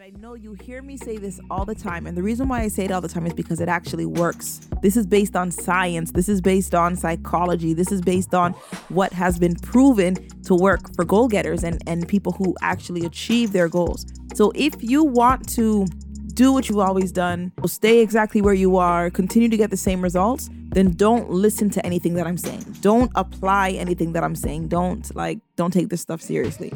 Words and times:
And 0.00 0.16
I 0.16 0.18
know 0.18 0.34
you 0.34 0.54
hear 0.54 0.80
me 0.80 0.96
say 0.96 1.18
this 1.18 1.40
all 1.50 1.64
the 1.64 1.74
time. 1.74 2.06
And 2.06 2.16
the 2.16 2.22
reason 2.22 2.48
why 2.48 2.62
I 2.62 2.68
say 2.68 2.84
it 2.84 2.90
all 2.90 3.00
the 3.00 3.08
time 3.08 3.26
is 3.26 3.34
because 3.34 3.60
it 3.60 3.68
actually 3.68 4.06
works. 4.06 4.60
This 4.82 4.96
is 4.96 5.06
based 5.06 5.36
on 5.36 5.50
science. 5.50 6.12
This 6.12 6.28
is 6.28 6.40
based 6.40 6.74
on 6.74 6.96
psychology. 6.96 7.74
This 7.74 7.92
is 7.92 8.00
based 8.00 8.34
on 8.34 8.52
what 8.88 9.12
has 9.12 9.38
been 9.38 9.56
proven 9.56 10.16
to 10.44 10.54
work 10.54 10.94
for 10.94 11.04
goal 11.04 11.28
getters 11.28 11.64
and, 11.64 11.82
and 11.86 12.08
people 12.08 12.32
who 12.32 12.56
actually 12.62 13.04
achieve 13.04 13.52
their 13.52 13.68
goals. 13.68 14.06
So 14.34 14.52
if 14.54 14.82
you 14.82 15.04
want 15.04 15.46
to 15.50 15.86
do 16.32 16.52
what 16.52 16.68
you've 16.68 16.78
always 16.78 17.12
done, 17.12 17.52
stay 17.66 17.98
exactly 17.98 18.40
where 18.40 18.54
you 18.54 18.76
are, 18.76 19.10
continue 19.10 19.50
to 19.50 19.56
get 19.56 19.70
the 19.70 19.76
same 19.76 20.00
results, 20.00 20.48
then 20.70 20.92
don't 20.92 21.28
listen 21.28 21.68
to 21.70 21.84
anything 21.84 22.14
that 22.14 22.26
I'm 22.26 22.38
saying. 22.38 22.64
Don't 22.80 23.10
apply 23.16 23.72
anything 23.72 24.14
that 24.14 24.24
I'm 24.24 24.36
saying. 24.36 24.68
Don't 24.68 25.14
like 25.14 25.40
don't 25.56 25.72
take 25.72 25.90
this 25.90 26.00
stuff 26.00 26.22
seriously. 26.22 26.72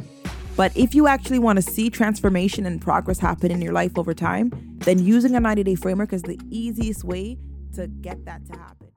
But 0.57 0.77
if 0.77 0.95
you 0.95 1.09
actually 1.09 1.41
want 1.41 1.57
to 1.57 1.63
see 1.63 1.91
transformation 1.91 2.65
and 2.65 2.81
progress 2.81 3.19
happen 3.19 3.51
in 3.51 3.61
your 3.61 3.73
life 3.73 3.99
over 3.99 4.15
time, 4.15 4.53
then 4.79 5.05
using 5.05 5.35
a 5.35 5.41
90 5.41 5.65
day 5.65 5.75
framework 5.75 6.13
is 6.13 6.23
the 6.23 6.39
easiest 6.49 7.03
way 7.03 7.39
to 7.75 7.89
get 7.89 8.25
that 8.25 8.47
to 8.47 8.53
happen. 8.53 8.89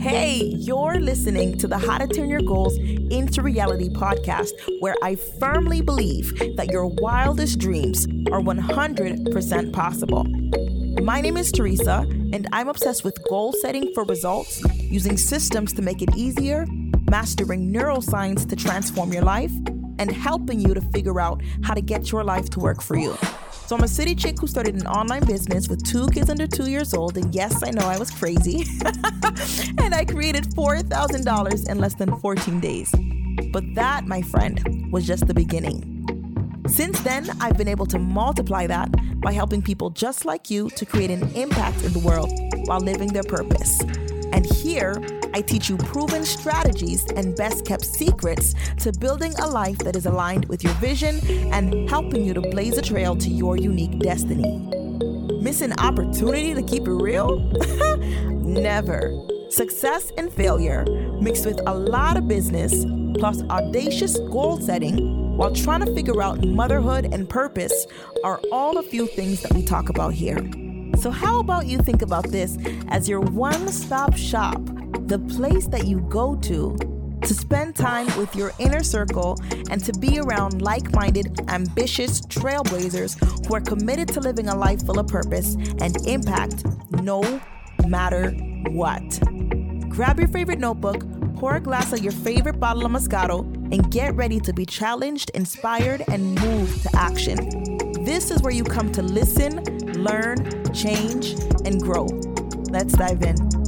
Hey, 0.00 0.36
you're 0.38 0.98
listening 0.98 1.58
to 1.58 1.68
the 1.68 1.76
How 1.76 1.98
to 1.98 2.06
Turn 2.06 2.30
Your 2.30 2.40
Goals 2.40 2.78
into 2.78 3.42
Reality 3.42 3.90
podcast, 3.90 4.52
where 4.80 4.94
I 5.02 5.16
firmly 5.16 5.82
believe 5.82 6.56
that 6.56 6.70
your 6.70 6.86
wildest 6.86 7.58
dreams 7.58 8.06
are 8.30 8.40
100% 8.40 9.72
possible. 9.72 10.24
My 11.02 11.20
name 11.20 11.36
is 11.36 11.52
Teresa, 11.52 12.06
and 12.32 12.48
I'm 12.52 12.68
obsessed 12.68 13.04
with 13.04 13.22
goal 13.28 13.52
setting 13.52 13.92
for 13.94 14.04
results 14.04 14.62
using 14.80 15.18
systems 15.18 15.72
to 15.74 15.82
make 15.82 16.00
it 16.00 16.16
easier 16.16 16.66
mastering 17.10 17.72
neuroscience 17.72 18.48
to 18.48 18.56
transform 18.56 19.12
your 19.12 19.22
life, 19.22 19.52
and 19.98 20.10
helping 20.10 20.60
you 20.60 20.74
to 20.74 20.80
figure 20.80 21.20
out 21.20 21.42
how 21.62 21.74
to 21.74 21.80
get 21.80 22.12
your 22.12 22.22
life 22.24 22.50
to 22.50 22.60
work 22.60 22.82
for 22.82 22.96
you. 22.96 23.16
So, 23.66 23.74
I'm 23.74 23.82
a 23.82 23.88
city 23.88 24.14
chick 24.14 24.38
who 24.38 24.46
started 24.46 24.76
an 24.76 24.86
online 24.86 25.24
business 25.24 25.68
with 25.68 25.84
two 25.84 26.08
kids 26.10 26.30
under 26.30 26.46
two 26.46 26.70
years 26.70 26.94
old. 26.94 27.16
And 27.16 27.34
yes, 27.34 27.64
I 27.64 27.70
know 27.70 27.86
I 27.86 27.98
was 27.98 28.10
crazy. 28.10 28.64
and 29.78 29.92
I 29.92 30.04
created 30.04 30.44
$4,000 30.44 31.68
in 31.68 31.78
less 31.78 31.94
than 31.94 32.16
14 32.20 32.60
days. 32.60 32.94
But 33.52 33.74
that, 33.74 34.06
my 34.06 34.22
friend, 34.22 34.92
was 34.92 35.04
just 35.04 35.26
the 35.26 35.34
beginning. 35.34 35.92
Since 36.68 37.00
then, 37.00 37.28
I've 37.40 37.56
been 37.56 37.68
able 37.68 37.86
to 37.86 37.98
multiply 37.98 38.66
that 38.68 38.90
by 39.20 39.32
helping 39.32 39.62
people 39.62 39.90
just 39.90 40.24
like 40.24 40.50
you 40.50 40.68
to 40.70 40.86
create 40.86 41.10
an 41.10 41.28
impact 41.34 41.82
in 41.82 41.92
the 41.92 42.00
world 42.00 42.30
while 42.66 42.80
living 42.80 43.08
their 43.08 43.24
purpose. 43.24 43.80
And 44.32 44.46
here, 44.46 44.94
I 45.36 45.42
teach 45.42 45.68
you 45.68 45.76
proven 45.76 46.24
strategies 46.24 47.04
and 47.14 47.36
best 47.36 47.66
kept 47.66 47.84
secrets 47.84 48.54
to 48.78 48.90
building 48.90 49.34
a 49.34 49.46
life 49.46 49.76
that 49.80 49.94
is 49.94 50.06
aligned 50.06 50.46
with 50.46 50.64
your 50.64 50.72
vision 50.76 51.20
and 51.52 51.90
helping 51.90 52.24
you 52.24 52.32
to 52.32 52.40
blaze 52.40 52.78
a 52.78 52.82
trail 52.82 53.14
to 53.16 53.28
your 53.28 53.58
unique 53.58 53.98
destiny. 53.98 54.56
Miss 55.42 55.60
an 55.60 55.74
opportunity 55.74 56.54
to 56.54 56.62
keep 56.62 56.88
it 56.88 56.90
real? 56.90 57.40
Never. 58.30 59.12
Success 59.50 60.10
and 60.16 60.32
failure, 60.32 60.86
mixed 61.20 61.44
with 61.44 61.60
a 61.66 61.74
lot 61.74 62.16
of 62.16 62.26
business, 62.26 62.86
plus 63.18 63.42
audacious 63.50 64.18
goal 64.30 64.58
setting, 64.58 65.36
while 65.36 65.54
trying 65.54 65.84
to 65.84 65.94
figure 65.94 66.22
out 66.22 66.42
motherhood 66.46 67.12
and 67.12 67.28
purpose, 67.28 67.86
are 68.24 68.40
all 68.50 68.78
a 68.78 68.82
few 68.82 69.06
things 69.06 69.42
that 69.42 69.52
we 69.52 69.62
talk 69.62 69.90
about 69.90 70.14
here. 70.14 70.38
So, 70.96 71.10
how 71.10 71.40
about 71.40 71.66
you 71.66 71.76
think 71.76 72.00
about 72.00 72.26
this 72.28 72.56
as 72.88 73.06
your 73.06 73.20
one 73.20 73.68
stop 73.68 74.16
shop 74.16 74.58
the 75.06 75.18
place 75.20 75.66
that 75.68 75.86
you 75.86 76.00
go 76.00 76.34
to 76.34 76.76
to 77.22 77.34
spend 77.34 77.74
time 77.74 78.06
with 78.18 78.34
your 78.36 78.52
inner 78.58 78.82
circle 78.82 79.38
and 79.70 79.82
to 79.84 79.92
be 79.92 80.18
around 80.18 80.62
like 80.62 80.92
minded, 80.92 81.40
ambitious 81.48 82.20
trailblazers 82.22 83.46
who 83.46 83.54
are 83.54 83.60
committed 83.60 84.08
to 84.08 84.20
living 84.20 84.48
a 84.48 84.54
life 84.54 84.84
full 84.84 84.98
of 84.98 85.06
purpose 85.06 85.54
and 85.80 85.96
impact 86.06 86.64
no 87.02 87.40
matter 87.86 88.30
what. 88.70 89.20
Grab 89.88 90.18
your 90.18 90.28
favorite 90.28 90.58
notebook, 90.58 91.04
pour 91.36 91.56
a 91.56 91.60
glass 91.60 91.92
of 91.92 92.00
your 92.00 92.12
favorite 92.12 92.60
bottle 92.60 92.84
of 92.84 92.92
Moscato, 92.92 93.40
and 93.72 93.90
get 93.90 94.14
ready 94.14 94.38
to 94.40 94.52
be 94.52 94.66
challenged, 94.66 95.30
inspired, 95.30 96.02
and 96.08 96.38
moved 96.40 96.82
to 96.82 96.90
action. 96.94 97.36
This 98.04 98.30
is 98.30 98.42
where 98.42 98.52
you 98.52 98.62
come 98.62 98.92
to 98.92 99.02
listen, 99.02 99.64
learn, 100.02 100.72
change, 100.72 101.32
and 101.64 101.80
grow. 101.80 102.04
Let's 102.70 102.92
dive 102.92 103.22
in. 103.22 103.65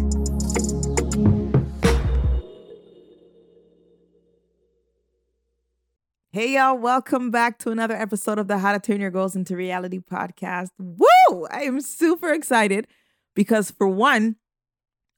Hey, 6.30 6.56
y'all, 6.56 6.76
welcome 6.76 7.30
back 7.30 7.56
to 7.60 7.70
another 7.70 7.94
episode 7.96 8.38
of 8.38 8.48
the 8.48 8.58
How 8.58 8.72
to 8.72 8.78
Turn 8.78 9.00
Your 9.00 9.10
Goals 9.10 9.34
into 9.34 9.56
Reality 9.56 9.98
podcast. 9.98 10.68
Woo! 10.78 11.46
I 11.50 11.62
am 11.62 11.80
super 11.80 12.34
excited 12.34 12.86
because, 13.34 13.70
for 13.70 13.88
one, 13.88 14.36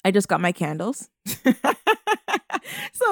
I 0.04 0.12
just 0.12 0.28
got 0.28 0.40
my 0.40 0.52
candles. 0.52 1.10
so, 1.26 1.34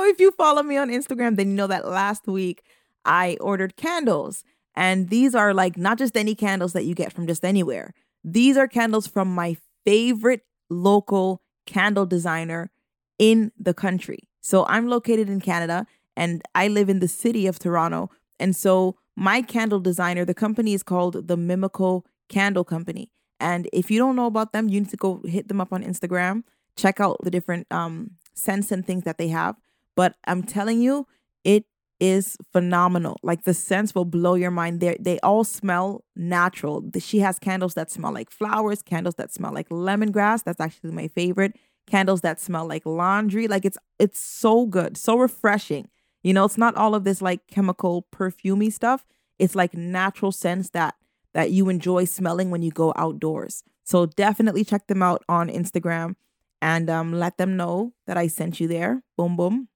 if 0.04 0.20
you 0.20 0.30
follow 0.30 0.62
me 0.62 0.76
on 0.76 0.90
Instagram, 0.90 1.34
then 1.34 1.48
you 1.48 1.56
know 1.56 1.66
that 1.66 1.88
last 1.88 2.28
week 2.28 2.62
I 3.04 3.36
ordered 3.40 3.74
candles. 3.74 4.44
And 4.76 5.08
these 5.08 5.34
are 5.34 5.52
like 5.52 5.76
not 5.76 5.98
just 5.98 6.16
any 6.16 6.36
candles 6.36 6.74
that 6.74 6.84
you 6.84 6.94
get 6.94 7.12
from 7.12 7.26
just 7.26 7.44
anywhere. 7.44 7.94
These 8.22 8.56
are 8.56 8.68
candles 8.68 9.08
from 9.08 9.34
my 9.34 9.56
favorite 9.84 10.42
local 10.70 11.42
candle 11.66 12.06
designer 12.06 12.70
in 13.18 13.50
the 13.58 13.74
country. 13.74 14.20
So, 14.40 14.64
I'm 14.66 14.86
located 14.86 15.28
in 15.28 15.40
Canada 15.40 15.84
and 16.18 16.42
I 16.54 16.66
live 16.66 16.88
in 16.88 16.98
the 16.98 17.08
city 17.08 17.46
of 17.46 17.58
Toronto. 17.60 18.10
And 18.40 18.54
so 18.54 18.96
my 19.16 19.40
candle 19.40 19.78
designer, 19.78 20.24
the 20.24 20.34
company 20.34 20.74
is 20.74 20.82
called 20.82 21.28
the 21.28 21.36
Mimico 21.36 22.02
Candle 22.28 22.64
Company. 22.64 23.10
And 23.38 23.68
if 23.72 23.88
you 23.88 23.98
don't 23.98 24.16
know 24.16 24.26
about 24.26 24.52
them, 24.52 24.68
you 24.68 24.80
need 24.80 24.90
to 24.90 24.96
go 24.96 25.22
hit 25.24 25.46
them 25.46 25.60
up 25.60 25.72
on 25.72 25.84
Instagram, 25.84 26.42
check 26.76 26.98
out 26.98 27.18
the 27.22 27.30
different 27.30 27.68
um, 27.70 28.10
scents 28.34 28.72
and 28.72 28.84
things 28.84 29.04
that 29.04 29.16
they 29.16 29.28
have. 29.28 29.54
But 29.94 30.16
I'm 30.26 30.42
telling 30.42 30.80
you, 30.82 31.06
it 31.44 31.64
is 32.00 32.36
phenomenal. 32.52 33.18
Like 33.22 33.44
the 33.44 33.54
scents 33.54 33.94
will 33.94 34.04
blow 34.04 34.34
your 34.34 34.50
mind. 34.50 34.80
They 34.80 34.96
they 35.00 35.20
all 35.20 35.44
smell 35.44 36.04
natural. 36.16 36.84
She 36.98 37.20
has 37.20 37.38
candles 37.38 37.74
that 37.74 37.90
smell 37.92 38.12
like 38.12 38.30
flowers, 38.30 38.82
candles 38.82 39.14
that 39.16 39.32
smell 39.32 39.52
like 39.52 39.68
lemongrass. 39.68 40.42
That's 40.44 40.60
actually 40.60 40.92
my 40.92 41.08
favorite. 41.08 41.56
Candles 41.86 42.20
that 42.22 42.40
smell 42.40 42.66
like 42.66 42.84
laundry. 42.84 43.46
Like 43.48 43.64
it's 43.64 43.78
it's 43.98 44.20
so 44.20 44.66
good, 44.66 44.96
so 44.96 45.16
refreshing. 45.16 45.88
You 46.22 46.34
know, 46.34 46.44
it's 46.44 46.58
not 46.58 46.76
all 46.76 46.94
of 46.94 47.04
this 47.04 47.22
like 47.22 47.46
chemical 47.46 48.06
perfumey 48.14 48.72
stuff. 48.72 49.04
It's 49.38 49.54
like 49.54 49.74
natural 49.74 50.32
scents 50.32 50.70
that 50.70 50.94
that 51.34 51.50
you 51.50 51.68
enjoy 51.68 52.04
smelling 52.04 52.50
when 52.50 52.62
you 52.62 52.70
go 52.70 52.92
outdoors. 52.96 53.62
So 53.84 54.06
definitely 54.06 54.64
check 54.64 54.86
them 54.86 55.02
out 55.02 55.22
on 55.28 55.48
Instagram 55.48 56.16
and 56.60 56.90
um, 56.90 57.12
let 57.12 57.38
them 57.38 57.56
know 57.56 57.92
that 58.06 58.16
I 58.16 58.26
sent 58.26 58.60
you 58.60 58.68
there. 58.68 59.02
Boom 59.16 59.36
boom. 59.36 59.68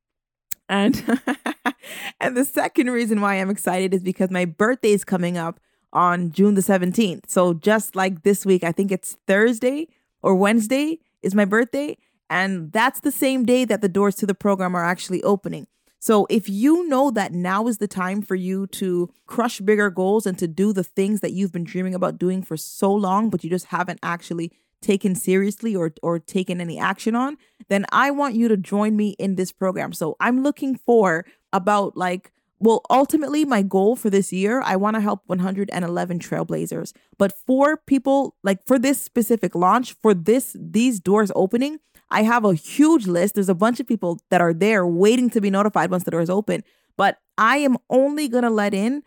And 0.69 1.21
and 2.21 2.37
the 2.37 2.45
second 2.45 2.91
reason 2.91 3.21
why 3.21 3.35
I'm 3.35 3.51
excited 3.51 3.95
is 3.95 4.03
because 4.03 4.31
my 4.31 4.45
birthday 4.45 4.93
is 4.93 5.05
coming 5.05 5.37
up 5.37 5.61
on 5.93 6.33
June 6.33 6.55
the 6.55 6.63
17th. 6.63 7.29
So 7.29 7.55
just 7.55 7.95
like 7.95 8.23
this 8.23 8.47
week, 8.47 8.65
I 8.65 8.73
think 8.73 8.91
it's 8.91 9.17
Thursday 9.27 9.89
or 10.23 10.35
Wednesday 10.35 10.99
is 11.23 11.35
my 11.35 11.45
birthday. 11.45 11.97
And 12.31 12.73
that's 12.73 13.01
the 13.01 13.13
same 13.13 13.45
day 13.45 13.65
that 13.67 13.83
the 13.83 13.89
doors 13.89 14.15
to 14.17 14.27
the 14.27 14.35
program 14.35 14.75
are 14.75 14.85
actually 14.85 15.23
opening. 15.23 15.67
So 16.03 16.27
if 16.29 16.49
you 16.49 16.89
know 16.89 17.13
that 17.13 17.33
now 17.33 17.69
is 17.69 17.79
the 17.79 17.87
time 17.87 18.23
for 18.23 18.35
you 18.35 18.67
to 18.67 19.09
crush 19.27 19.61
bigger 19.61 19.89
goals 19.89 20.27
and 20.27 20.37
to 20.37 20.49
do 20.49 20.73
the 20.73 20.83
things 20.83 21.21
that 21.21 21.31
you've 21.31 21.53
been 21.53 21.63
dreaming 21.63 21.95
about 21.95 22.19
doing 22.19 22.43
for 22.43 22.57
so 22.57 22.93
long, 22.93 23.31
but 23.31 23.45
you 23.45 23.51
just 23.51 23.67
haven't 23.67 24.01
actually 24.03 24.51
taken 24.81 25.15
seriously 25.15 25.77
or 25.77 25.95
or 26.03 26.19
taken 26.19 26.61
any 26.61 26.77
action 26.77 27.15
on, 27.15 27.37
then 27.69 27.87
I 27.93 28.11
want 28.11 28.35
you 28.35 28.49
to 28.49 28.57
join 28.57 28.97
me 28.97 29.11
in 29.21 29.37
this 29.37 29.53
program. 29.53 29.93
So 29.93 30.17
I'm 30.19 30.43
looking 30.43 30.75
for 30.75 31.25
about 31.53 31.97
like 31.97 32.33
well, 32.59 32.83
ultimately, 32.91 33.45
my 33.45 33.63
goal 33.63 33.97
for 33.97 34.09
this 34.09 34.33
year, 34.33 34.63
I 34.63 34.77
want 34.77 34.95
to 34.95 35.01
help 35.01 35.23
111 35.27 36.21
trailblazers. 36.21 36.93
But 37.19 37.33
for 37.47 37.77
people 37.77 38.37
like 38.43 38.65
for 38.67 38.79
this 38.79 39.01
specific 39.01 39.55
launch, 39.55 39.95
for 40.03 40.15
this 40.15 40.57
these 40.59 40.99
doors 40.99 41.31
opening, 41.37 41.79
I 42.13 42.23
have 42.25 42.45
a 42.45 42.55
huge 42.55 43.07
list. 43.07 43.35
There's 43.35 43.49
a 43.49 43.55
bunch 43.55 43.81
of 43.81 43.87
people 43.87 44.21
that 44.29 44.43
are 44.43 44.53
there 44.53 44.87
waiting 44.87 45.31
to 45.31 45.41
be 45.41 45.49
notified 45.49 45.91
once 45.91 46.05
the 46.05 46.11
door 46.11 46.21
is 46.21 46.29
open. 46.29 46.63
But 46.99 47.17
I 47.39 47.57
am 47.57 47.79
only 47.89 48.29
going 48.29 48.45
to 48.45 48.51
let 48.51 48.75
in 48.75 49.03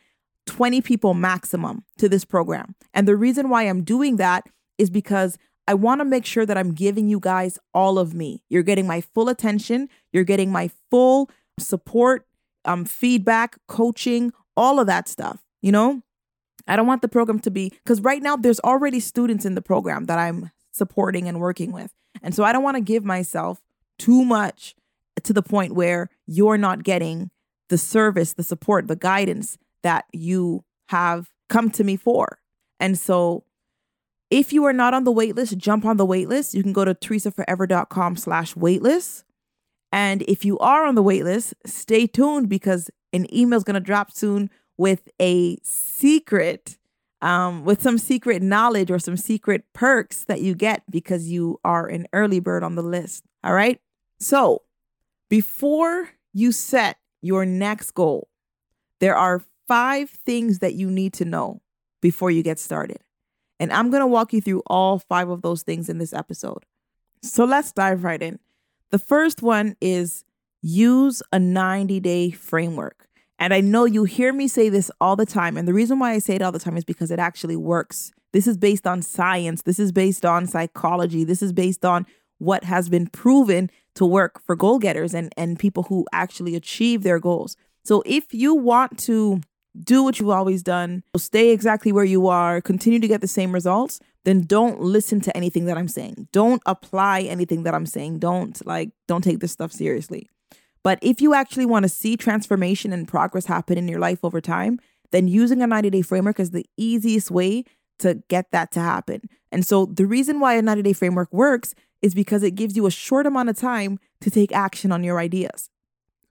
20 0.48 0.82
people 0.82 1.14
maximum 1.14 1.86
to 2.00 2.10
this 2.10 2.26
program. 2.26 2.74
And 2.96 3.08
the 3.08 3.16
reason 3.16 3.50
why 3.50 3.64
I'm 3.64 3.84
doing 3.84 4.16
that 4.16 4.50
is 4.80 4.90
because 4.90 5.38
I 5.68 5.76
want 5.76 6.02
to 6.02 6.06
make 6.06 6.26
sure 6.26 6.48
that 6.48 6.58
I'm 6.58 6.74
giving 6.74 7.08
you 7.08 7.20
guys 7.20 7.60
all 7.76 8.00
of 8.00 8.16
me. 8.16 8.44
You're 8.50 8.64
getting 8.64 8.88
my 8.88 9.02
full 9.02 9.30
attention, 9.30 9.88
you're 10.12 10.24
getting 10.24 10.52
my 10.52 10.72
full 10.90 11.30
support, 11.60 12.26
um 12.66 12.86
feedback, 12.86 13.58
coaching, 13.68 14.34
all 14.58 14.80
of 14.80 14.88
that 14.88 15.08
stuff. 15.08 15.44
You 15.62 15.72
know? 15.72 16.02
I 16.68 16.76
don't 16.76 16.88
want 16.88 17.04
the 17.04 17.08
program 17.08 17.40
to 17.42 17.52
be 17.52 17.72
cuz 17.86 18.02
right 18.02 18.22
now 18.24 18.36
there's 18.36 18.60
already 18.62 19.00
students 19.00 19.46
in 19.46 19.54
the 19.54 19.62
program 19.62 20.06
that 20.06 20.18
I'm 20.18 20.50
supporting 20.72 21.28
and 21.28 21.40
working 21.40 21.72
with. 21.72 21.92
And 22.22 22.34
so 22.34 22.44
I 22.44 22.52
don't 22.52 22.64
want 22.64 22.76
to 22.76 22.82
give 22.82 23.04
myself 23.04 23.62
too 23.98 24.24
much 24.24 24.76
to 25.24 25.34
the 25.34 25.44
point 25.44 25.76
where 25.76 26.10
you're 26.26 26.58
not 26.58 26.84
getting 26.84 27.32
the 27.70 27.78
service, 27.78 28.34
the 28.34 28.44
support, 28.44 28.88
the 28.88 28.96
guidance 28.96 29.58
that 29.84 30.06
you 30.12 30.64
have 30.90 31.30
come 31.50 31.70
to 31.72 31.84
me 31.84 31.96
for. 31.96 32.40
And 32.80 32.98
so 32.98 33.44
if 34.30 34.52
you 34.52 34.66
are 34.66 34.74
not 34.74 34.94
on 34.94 35.04
the 35.04 35.14
waitlist, 35.14 35.58
jump 35.58 35.86
on 35.86 35.98
the 35.98 36.06
waitlist. 36.06 36.54
You 36.54 36.64
can 36.64 36.74
go 36.74 36.86
to 36.86 36.94
teresaforever.com 36.94 38.18
slash 38.18 38.54
waitlist. 38.56 39.24
And 39.92 40.24
if 40.24 40.44
you 40.44 40.58
are 40.60 40.86
on 40.86 40.96
the 40.96 41.04
waitlist, 41.04 41.54
stay 41.66 42.08
tuned 42.08 42.50
because 42.50 42.90
an 43.14 43.34
email 43.34 43.58
is 43.58 43.64
going 43.64 43.76
to 43.76 43.80
drop 43.80 44.12
soon 44.12 44.50
with 44.78 45.08
a 45.22 45.58
secret, 45.64 46.78
um, 47.22 47.66
with 47.66 47.82
some 47.82 47.98
secret 47.98 48.42
knowledge 48.42 48.92
or 48.92 49.00
some 49.00 49.18
secret 49.18 49.64
perks 49.74 50.26
that 50.26 50.42
you 50.42 50.56
get 50.56 50.84
because 50.90 51.30
you 51.30 51.60
are 51.64 51.88
an 51.88 52.08
early 52.14 52.40
bird 52.40 52.64
on 52.64 52.76
the 52.76 52.84
list. 52.84 53.24
All 53.44 53.54
right. 53.54 53.80
So 54.20 54.64
before 55.30 56.10
you 56.34 56.52
set 56.52 56.98
your 57.22 57.46
next 57.46 57.92
goal, 57.92 58.30
there 59.00 59.16
are 59.16 59.44
five 59.68 60.10
things 60.10 60.60
that 60.60 60.76
you 60.76 60.92
need 60.92 61.14
to 61.14 61.26
know 61.26 61.62
before 62.02 62.32
you 62.32 62.44
get 62.44 62.60
started. 62.60 63.00
And 63.60 63.72
I'm 63.72 63.90
going 63.90 64.02
to 64.02 64.08
walk 64.08 64.34
you 64.34 64.42
through 64.42 64.64
all 64.68 65.00
five 65.00 65.30
of 65.30 65.42
those 65.42 65.64
things 65.64 65.90
in 65.90 65.98
this 65.98 66.14
episode. 66.14 66.66
So 67.24 67.46
let's 67.46 67.72
dive 67.72 68.04
right 68.04 68.22
in. 68.22 68.40
The 68.92 69.00
first 69.00 69.42
one 69.42 69.76
is 69.82 70.24
use 70.62 71.24
a 71.32 71.40
90 71.40 72.00
day 72.00 72.32
framework. 72.32 73.08
And 73.38 73.54
I 73.54 73.62
know 73.62 73.86
you 73.86 74.06
hear 74.06 74.32
me 74.32 74.48
say 74.48 74.70
this 74.70 74.90
all 75.02 75.16
the 75.16 75.26
time. 75.26 75.58
And 75.58 75.68
the 75.68 75.74
reason 75.74 76.00
why 76.00 76.14
I 76.14 76.20
say 76.20 76.36
it 76.36 76.42
all 76.42 76.52
the 76.52 76.60
time 76.60 76.78
is 76.78 76.86
because 76.86 77.12
it 77.12 77.20
actually 77.20 77.56
works. 77.56 78.12
This 78.32 78.48
is 78.48 78.58
based 78.58 78.86
on 78.86 79.02
science, 79.02 79.62
this 79.62 79.80
is 79.80 79.92
based 79.92 80.26
on 80.26 80.46
psychology, 80.46 81.24
this 81.24 81.42
is 81.42 81.54
based 81.54 81.86
on 81.86 82.06
what 82.38 82.66
has 82.66 82.90
been 82.90 83.08
proven 83.08 83.70
to 83.96 84.06
work 84.06 84.42
for 84.46 84.56
goal 84.56 84.78
getters 84.78 85.14
and, 85.14 85.32
and 85.38 85.58
people 85.58 85.84
who 85.84 86.06
actually 86.12 86.56
achieve 86.56 87.04
their 87.04 87.20
goals. 87.20 87.56
So 87.84 88.04
if 88.06 88.34
you 88.34 88.54
want 88.54 89.00
to 89.00 89.42
do 89.82 90.04
what 90.04 90.20
you've 90.20 90.30
always 90.30 90.64
done, 90.64 91.04
stay 91.18 91.52
exactly 91.52 91.92
where 91.92 92.04
you 92.04 92.28
are, 92.28 92.62
continue 92.62 93.00
to 93.00 93.08
get 93.08 93.22
the 93.22 93.28
same 93.28 93.54
results, 93.54 94.00
then 94.26 94.42
don't 94.42 94.82
listen 94.82 95.22
to 95.22 95.38
anything 95.38 95.66
that 95.66 95.78
I'm 95.78 95.88
saying. 95.88 96.28
Don't 96.32 96.62
apply 96.66 97.22
anything 97.22 97.64
that 97.64 97.76
I'm 97.76 97.86
saying. 97.86 98.20
Don't 98.20 98.66
like 98.66 98.90
don't 99.08 99.24
take 99.24 99.40
this 99.40 99.52
stuff 99.52 99.72
seriously. 99.72 100.28
But 100.86 101.00
if 101.02 101.20
you 101.20 101.34
actually 101.34 101.66
want 101.66 101.82
to 101.82 101.90
see 101.90 102.16
transformation 102.16 102.94
and 102.94 103.08
progress 103.08 103.48
happen 103.48 103.76
in 103.76 103.88
your 103.88 103.98
life 103.98 104.20
over 104.24 104.40
time, 104.40 104.80
then 105.10 105.28
using 105.28 105.64
a 105.64 105.68
90-day 105.68 106.04
framework 106.04 106.40
is 106.40 106.52
the 106.52 106.68
easiest 106.78 107.32
way 107.32 107.64
to 107.98 108.22
get 108.28 108.52
that 108.52 108.72
to 108.74 108.80
happen. 108.80 109.22
And 109.52 109.66
so 109.66 109.88
the 109.88 110.06
reason 110.06 110.40
why 110.40 110.54
a 110.54 110.62
90-day 110.62 110.94
framework 110.94 111.34
works 111.34 111.74
is 112.04 112.14
because 112.14 112.44
it 112.44 112.52
gives 112.52 112.76
you 112.76 112.86
a 112.86 112.92
short 112.92 113.26
amount 113.26 113.50
of 113.50 113.58
time 113.58 113.98
to 114.22 114.30
take 114.30 114.52
action 114.52 114.92
on 114.92 115.04
your 115.04 115.18
ideas. 115.18 115.72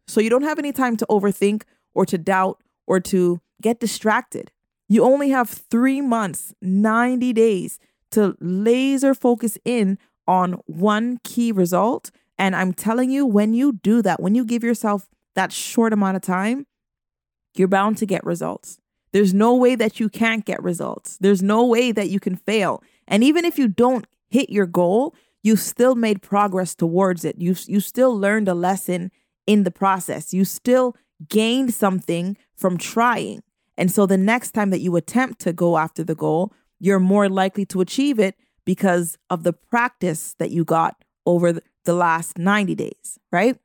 So 0.06 0.20
you 0.20 0.30
don't 0.30 0.42
have 0.42 0.60
any 0.60 0.70
time 0.70 0.96
to 0.98 1.06
overthink 1.10 1.64
or 1.92 2.06
to 2.06 2.16
doubt 2.16 2.62
or 2.86 3.00
to 3.00 3.40
get 3.60 3.80
distracted. 3.80 4.52
You 4.88 5.02
only 5.02 5.30
have 5.30 5.48
three 5.50 6.00
months, 6.00 6.54
90 6.62 7.32
days 7.32 7.80
to 8.12 8.36
laser 8.40 9.14
focus 9.14 9.58
in 9.64 9.98
on 10.28 10.60
one 10.66 11.18
key 11.24 11.50
result. 11.50 12.12
And 12.38 12.56
I'm 12.56 12.72
telling 12.72 13.10
you, 13.10 13.26
when 13.26 13.54
you 13.54 13.72
do 13.72 14.02
that, 14.02 14.20
when 14.20 14.34
you 14.34 14.44
give 14.44 14.64
yourself 14.64 15.08
that 15.34 15.52
short 15.52 15.92
amount 15.92 16.16
of 16.16 16.22
time, 16.22 16.66
you're 17.54 17.68
bound 17.68 17.96
to 17.98 18.06
get 18.06 18.24
results. 18.24 18.78
There's 19.12 19.32
no 19.32 19.54
way 19.54 19.76
that 19.76 20.00
you 20.00 20.08
can't 20.08 20.44
get 20.44 20.62
results. 20.62 21.16
There's 21.20 21.42
no 21.42 21.64
way 21.64 21.92
that 21.92 22.10
you 22.10 22.18
can 22.18 22.34
fail. 22.34 22.82
And 23.06 23.22
even 23.22 23.44
if 23.44 23.58
you 23.58 23.68
don't 23.68 24.06
hit 24.28 24.50
your 24.50 24.66
goal, 24.66 25.14
you 25.44 25.54
still 25.54 25.94
made 25.94 26.22
progress 26.22 26.74
towards 26.74 27.24
it. 27.24 27.36
You 27.38 27.54
you 27.66 27.78
still 27.78 28.18
learned 28.18 28.48
a 28.48 28.54
lesson 28.54 29.12
in 29.46 29.62
the 29.62 29.70
process. 29.70 30.34
You 30.34 30.44
still 30.44 30.96
gained 31.28 31.72
something 31.72 32.36
from 32.56 32.76
trying. 32.76 33.42
And 33.76 33.90
so 33.90 34.06
the 34.06 34.18
next 34.18 34.52
time 34.52 34.70
that 34.70 34.80
you 34.80 34.96
attempt 34.96 35.40
to 35.42 35.52
go 35.52 35.76
after 35.76 36.02
the 36.02 36.14
goal, 36.14 36.52
you're 36.80 37.00
more 37.00 37.28
likely 37.28 37.66
to 37.66 37.80
achieve 37.80 38.18
it 38.18 38.36
because 38.64 39.18
of 39.30 39.42
the 39.42 39.52
practice 39.52 40.34
that 40.38 40.50
you 40.50 40.64
got 40.64 40.96
over 41.26 41.52
the 41.52 41.62
last 41.92 42.38
90 42.38 42.74
days, 42.74 43.18
right? 43.30 43.58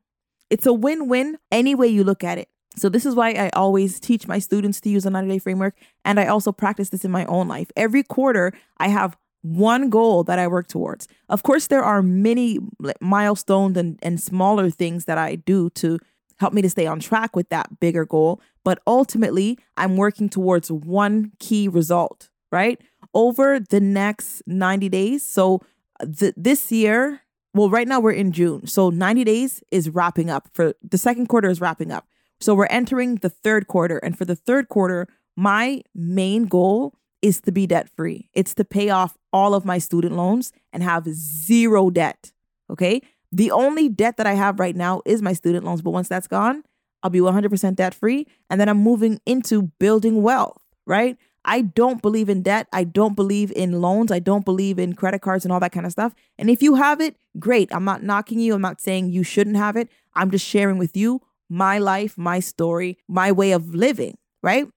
It's 0.49 0.65
a 0.65 0.73
win 0.73 1.07
win 1.07 1.37
any 1.51 1.75
way 1.75 1.87
you 1.87 2.03
look 2.03 2.23
at 2.23 2.37
it. 2.37 2.49
So, 2.75 2.87
this 2.89 3.05
is 3.05 3.15
why 3.15 3.31
I 3.31 3.49
always 3.53 3.99
teach 3.99 4.27
my 4.27 4.39
students 4.39 4.79
to 4.81 4.89
use 4.89 5.05
a 5.05 5.09
90 5.09 5.29
day 5.29 5.39
framework. 5.39 5.75
And 6.05 6.19
I 6.19 6.27
also 6.27 6.51
practice 6.51 6.89
this 6.89 7.03
in 7.03 7.11
my 7.11 7.25
own 7.25 7.47
life. 7.47 7.71
Every 7.75 8.03
quarter, 8.03 8.53
I 8.77 8.89
have 8.89 9.17
one 9.41 9.89
goal 9.89 10.23
that 10.25 10.39
I 10.39 10.47
work 10.47 10.67
towards. 10.67 11.07
Of 11.29 11.43
course, 11.43 11.67
there 11.67 11.83
are 11.83 12.01
many 12.01 12.59
milestones 12.99 13.77
and, 13.77 13.97
and 14.01 14.19
smaller 14.19 14.69
things 14.69 15.05
that 15.05 15.17
I 15.17 15.35
do 15.35 15.69
to 15.71 15.99
help 16.39 16.53
me 16.53 16.61
to 16.61 16.69
stay 16.69 16.87
on 16.87 16.99
track 16.99 17.35
with 17.35 17.49
that 17.49 17.79
bigger 17.79 18.05
goal. 18.05 18.41
But 18.63 18.81
ultimately, 18.85 19.57
I'm 19.77 19.97
working 19.97 20.29
towards 20.29 20.71
one 20.71 21.31
key 21.39 21.67
result, 21.67 22.29
right? 22.51 22.79
Over 23.13 23.59
the 23.59 23.79
next 23.79 24.43
90 24.45 24.89
days. 24.89 25.25
So 25.25 25.61
uh, 25.99 26.05
th- 26.17 26.33
this 26.37 26.71
year, 26.71 27.21
well, 27.53 27.69
right 27.69 27.87
now 27.87 27.99
we're 27.99 28.11
in 28.11 28.31
June. 28.31 28.67
So 28.67 28.89
90 28.89 29.23
days 29.23 29.63
is 29.71 29.89
wrapping 29.89 30.29
up 30.29 30.49
for 30.53 30.73
the 30.83 30.97
second 30.97 31.27
quarter 31.27 31.49
is 31.49 31.61
wrapping 31.61 31.91
up. 31.91 32.07
So 32.39 32.55
we're 32.55 32.67
entering 32.67 33.15
the 33.15 33.29
third 33.29 33.67
quarter. 33.67 33.97
And 33.97 34.17
for 34.17 34.25
the 34.25 34.35
third 34.35 34.69
quarter, 34.69 35.07
my 35.35 35.81
main 35.93 36.45
goal 36.45 36.93
is 37.21 37.41
to 37.41 37.51
be 37.51 37.67
debt 37.67 37.89
free. 37.89 38.29
It's 38.33 38.53
to 38.55 38.63
pay 38.63 38.89
off 38.89 39.17
all 39.33 39.53
of 39.53 39.65
my 39.65 39.77
student 39.77 40.15
loans 40.15 40.51
and 40.71 40.83
have 40.83 41.05
zero 41.07 41.89
debt. 41.89 42.31
Okay. 42.69 43.01
The 43.31 43.51
only 43.51 43.89
debt 43.89 44.17
that 44.17 44.27
I 44.27 44.33
have 44.33 44.59
right 44.59 44.75
now 44.75 45.01
is 45.05 45.21
my 45.21 45.33
student 45.33 45.65
loans, 45.65 45.81
but 45.81 45.91
once 45.91 46.07
that's 46.07 46.27
gone, 46.27 46.63
I'll 47.03 47.09
be 47.09 47.19
100% 47.19 47.75
debt 47.75 47.93
free. 47.93 48.27
And 48.49 48.59
then 48.59 48.69
I'm 48.69 48.77
moving 48.77 49.19
into 49.25 49.63
building 49.79 50.21
wealth, 50.21 50.61
right? 50.85 51.17
I 51.45 51.61
don't 51.61 52.01
believe 52.01 52.29
in 52.29 52.41
debt. 52.41 52.67
I 52.73 52.83
don't 52.83 53.15
believe 53.15 53.51
in 53.55 53.81
loans. 53.81 54.11
I 54.11 54.19
don't 54.19 54.45
believe 54.45 54.77
in 54.77 54.93
credit 54.93 55.21
cards 55.21 55.45
and 55.45 55.51
all 55.51 55.59
that 55.61 55.71
kind 55.71 55.85
of 55.85 55.91
stuff. 55.91 56.13
And 56.37 56.49
if 56.49 56.61
you 56.61 56.75
have 56.75 56.99
it, 57.01 57.15
great. 57.39 57.69
I'm 57.73 57.85
not 57.85 58.03
knocking 58.03 58.39
you. 58.39 58.53
I'm 58.53 58.61
not 58.61 58.81
saying 58.81 59.09
you 59.09 59.23
shouldn't 59.23 59.55
have 59.55 59.75
it. 59.75 59.89
I'm 60.13 60.31
just 60.31 60.45
sharing 60.45 60.77
with 60.77 60.97
you 60.97 61.21
my 61.49 61.79
life, 61.79 62.17
my 62.17 62.39
story, 62.39 62.97
my 63.07 63.31
way 63.31 63.51
of 63.51 63.73
living, 63.73 64.17
right? 64.43 64.67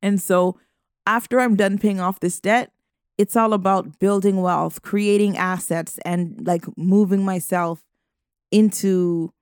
And 0.00 0.20
so 0.20 0.58
after 1.06 1.40
I'm 1.40 1.56
done 1.56 1.78
paying 1.78 2.00
off 2.00 2.20
this 2.20 2.40
debt, 2.40 2.72
it's 3.18 3.36
all 3.36 3.52
about 3.52 3.98
building 3.98 4.40
wealth, 4.40 4.82
creating 4.82 5.36
assets, 5.36 5.98
and 6.04 6.46
like 6.46 6.64
moving 6.76 7.24
myself 7.24 7.84
into 8.50 9.32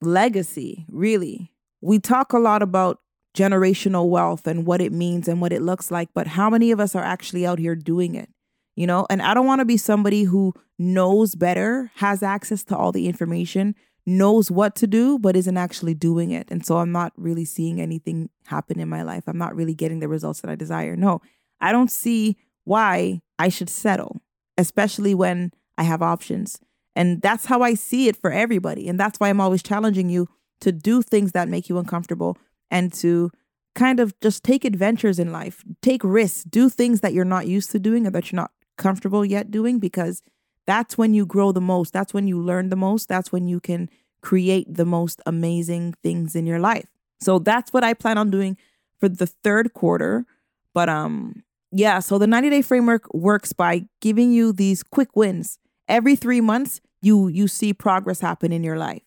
legacy, 0.00 0.86
really. 0.88 1.52
We 1.80 1.98
talk 1.98 2.32
a 2.32 2.38
lot 2.38 2.62
about 2.62 3.00
generational 3.36 4.08
wealth 4.08 4.46
and 4.46 4.64
what 4.64 4.80
it 4.80 4.92
means 4.92 5.28
and 5.28 5.40
what 5.40 5.52
it 5.52 5.62
looks 5.62 5.90
like, 5.90 6.08
but 6.14 6.28
how 6.28 6.48
many 6.48 6.70
of 6.70 6.80
us 6.80 6.94
are 6.94 7.02
actually 7.02 7.44
out 7.44 7.58
here 7.58 7.74
doing 7.74 8.14
it? 8.14 8.30
You 8.76 8.86
know, 8.86 9.06
and 9.10 9.22
I 9.22 9.34
don't 9.34 9.46
want 9.46 9.60
to 9.60 9.64
be 9.64 9.76
somebody 9.76 10.24
who 10.24 10.52
knows 10.78 11.34
better, 11.34 11.90
has 11.96 12.22
access 12.22 12.64
to 12.64 12.76
all 12.76 12.92
the 12.92 13.06
information, 13.08 13.74
knows 14.06 14.50
what 14.50 14.74
to 14.76 14.86
do, 14.86 15.18
but 15.18 15.36
isn't 15.36 15.56
actually 15.56 15.94
doing 15.94 16.30
it. 16.30 16.50
And 16.50 16.64
so 16.64 16.78
I'm 16.78 16.92
not 16.92 17.12
really 17.16 17.44
seeing 17.44 17.80
anything 17.80 18.30
happen 18.46 18.80
in 18.80 18.88
my 18.88 19.02
life. 19.02 19.24
I'm 19.26 19.38
not 19.38 19.54
really 19.54 19.74
getting 19.74 20.00
the 20.00 20.08
results 20.08 20.40
that 20.40 20.50
I 20.50 20.56
desire. 20.56 20.96
No, 20.96 21.20
I 21.60 21.72
don't 21.72 21.90
see 21.90 22.36
why 22.64 23.20
I 23.38 23.48
should 23.48 23.70
settle, 23.70 24.20
especially 24.58 25.14
when 25.14 25.52
I 25.78 25.84
have 25.84 26.02
options. 26.02 26.58
And 26.96 27.22
that's 27.22 27.46
how 27.46 27.62
I 27.62 27.74
see 27.74 28.08
it 28.08 28.16
for 28.16 28.30
everybody. 28.30 28.88
And 28.88 28.98
that's 28.98 29.18
why 29.18 29.28
I'm 29.28 29.40
always 29.40 29.62
challenging 29.62 30.08
you 30.08 30.28
to 30.60 30.72
do 30.72 31.02
things 31.02 31.32
that 31.32 31.48
make 31.48 31.68
you 31.68 31.78
uncomfortable 31.78 32.38
and 32.70 32.92
to 32.94 33.30
kind 33.74 34.00
of 34.00 34.18
just 34.20 34.44
take 34.44 34.64
adventures 34.64 35.18
in 35.18 35.32
life, 35.32 35.64
take 35.82 36.02
risks, 36.04 36.44
do 36.44 36.68
things 36.68 37.00
that 37.00 37.12
you're 37.12 37.24
not 37.24 37.46
used 37.46 37.70
to 37.72 37.78
doing 37.78 38.06
or 38.06 38.10
that 38.10 38.30
you're 38.30 38.36
not 38.36 38.52
comfortable 38.76 39.24
yet 39.24 39.50
doing, 39.50 39.78
because 39.78 40.22
that's 40.66 40.96
when 40.96 41.12
you 41.12 41.26
grow 41.26 41.52
the 41.52 41.60
most. 41.60 41.92
That's 41.92 42.14
when 42.14 42.26
you 42.28 42.40
learn 42.40 42.70
the 42.70 42.76
most. 42.76 43.08
That's 43.08 43.30
when 43.32 43.48
you 43.48 43.60
can 43.60 43.90
create 44.22 44.72
the 44.72 44.86
most 44.86 45.20
amazing 45.26 45.94
things 46.02 46.34
in 46.34 46.46
your 46.46 46.58
life. 46.58 46.86
So 47.20 47.38
that's 47.38 47.72
what 47.72 47.84
I 47.84 47.94
plan 47.94 48.16
on 48.16 48.30
doing 48.30 48.56
for 48.98 49.08
the 49.08 49.26
third 49.26 49.74
quarter. 49.74 50.24
But 50.72 50.88
um 50.88 51.42
yeah, 51.76 51.98
so 51.98 52.18
the 52.18 52.26
90-day 52.26 52.62
framework 52.62 53.12
works 53.12 53.52
by 53.52 53.86
giving 54.00 54.32
you 54.32 54.52
these 54.52 54.84
quick 54.84 55.16
wins 55.16 55.58
every 55.88 56.14
3 56.14 56.40
months 56.40 56.80
you 57.02 57.28
you 57.28 57.48
see 57.48 57.74
progress 57.74 58.20
happen 58.20 58.52
in 58.52 58.64
your 58.64 58.78
life. 58.78 59.02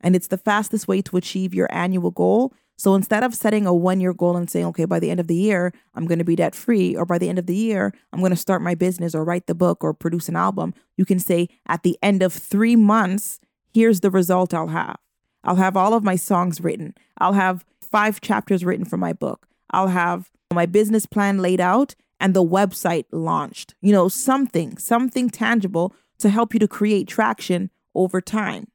And 0.00 0.16
it's 0.16 0.28
the 0.28 0.38
fastest 0.38 0.88
way 0.88 1.02
to 1.02 1.16
achieve 1.16 1.54
your 1.54 1.68
annual 1.70 2.10
goal. 2.10 2.54
So 2.76 2.94
instead 2.94 3.22
of 3.22 3.34
setting 3.34 3.66
a 3.66 3.74
one 3.74 4.00
year 4.00 4.12
goal 4.12 4.36
and 4.36 4.50
saying, 4.50 4.66
okay, 4.66 4.84
by 4.84 4.98
the 4.98 5.10
end 5.10 5.20
of 5.20 5.28
the 5.28 5.36
year, 5.36 5.72
I'm 5.94 6.06
going 6.06 6.18
to 6.18 6.24
be 6.24 6.36
debt 6.36 6.54
free, 6.54 6.96
or 6.96 7.04
by 7.04 7.18
the 7.18 7.28
end 7.28 7.38
of 7.38 7.46
the 7.46 7.54
year, 7.54 7.92
I'm 8.12 8.20
going 8.20 8.30
to 8.30 8.36
start 8.36 8.62
my 8.62 8.74
business 8.74 9.14
or 9.14 9.24
write 9.24 9.46
the 9.46 9.54
book 9.54 9.84
or 9.84 9.94
produce 9.94 10.28
an 10.28 10.36
album, 10.36 10.74
you 10.96 11.04
can 11.04 11.18
say, 11.18 11.48
at 11.68 11.82
the 11.82 11.98
end 12.02 12.22
of 12.22 12.32
three 12.32 12.76
months, 12.76 13.38
here's 13.72 14.00
the 14.00 14.10
result 14.10 14.52
I'll 14.52 14.68
have. 14.68 14.98
I'll 15.44 15.56
have 15.56 15.76
all 15.76 15.94
of 15.94 16.04
my 16.04 16.16
songs 16.16 16.60
written. 16.60 16.94
I'll 17.18 17.32
have 17.34 17.64
five 17.80 18.20
chapters 18.20 18.64
written 18.64 18.84
for 18.84 18.96
my 18.96 19.12
book. 19.12 19.46
I'll 19.70 19.88
have 19.88 20.30
my 20.52 20.66
business 20.66 21.06
plan 21.06 21.38
laid 21.38 21.60
out 21.60 21.94
and 22.20 22.34
the 22.34 22.44
website 22.44 23.06
launched. 23.10 23.74
You 23.80 23.92
know, 23.92 24.08
something, 24.08 24.76
something 24.78 25.28
tangible 25.30 25.94
to 26.18 26.28
help 26.28 26.54
you 26.54 26.60
to 26.60 26.68
create 26.68 27.08
traction 27.08 27.70
over 27.94 28.20
time. 28.20 28.68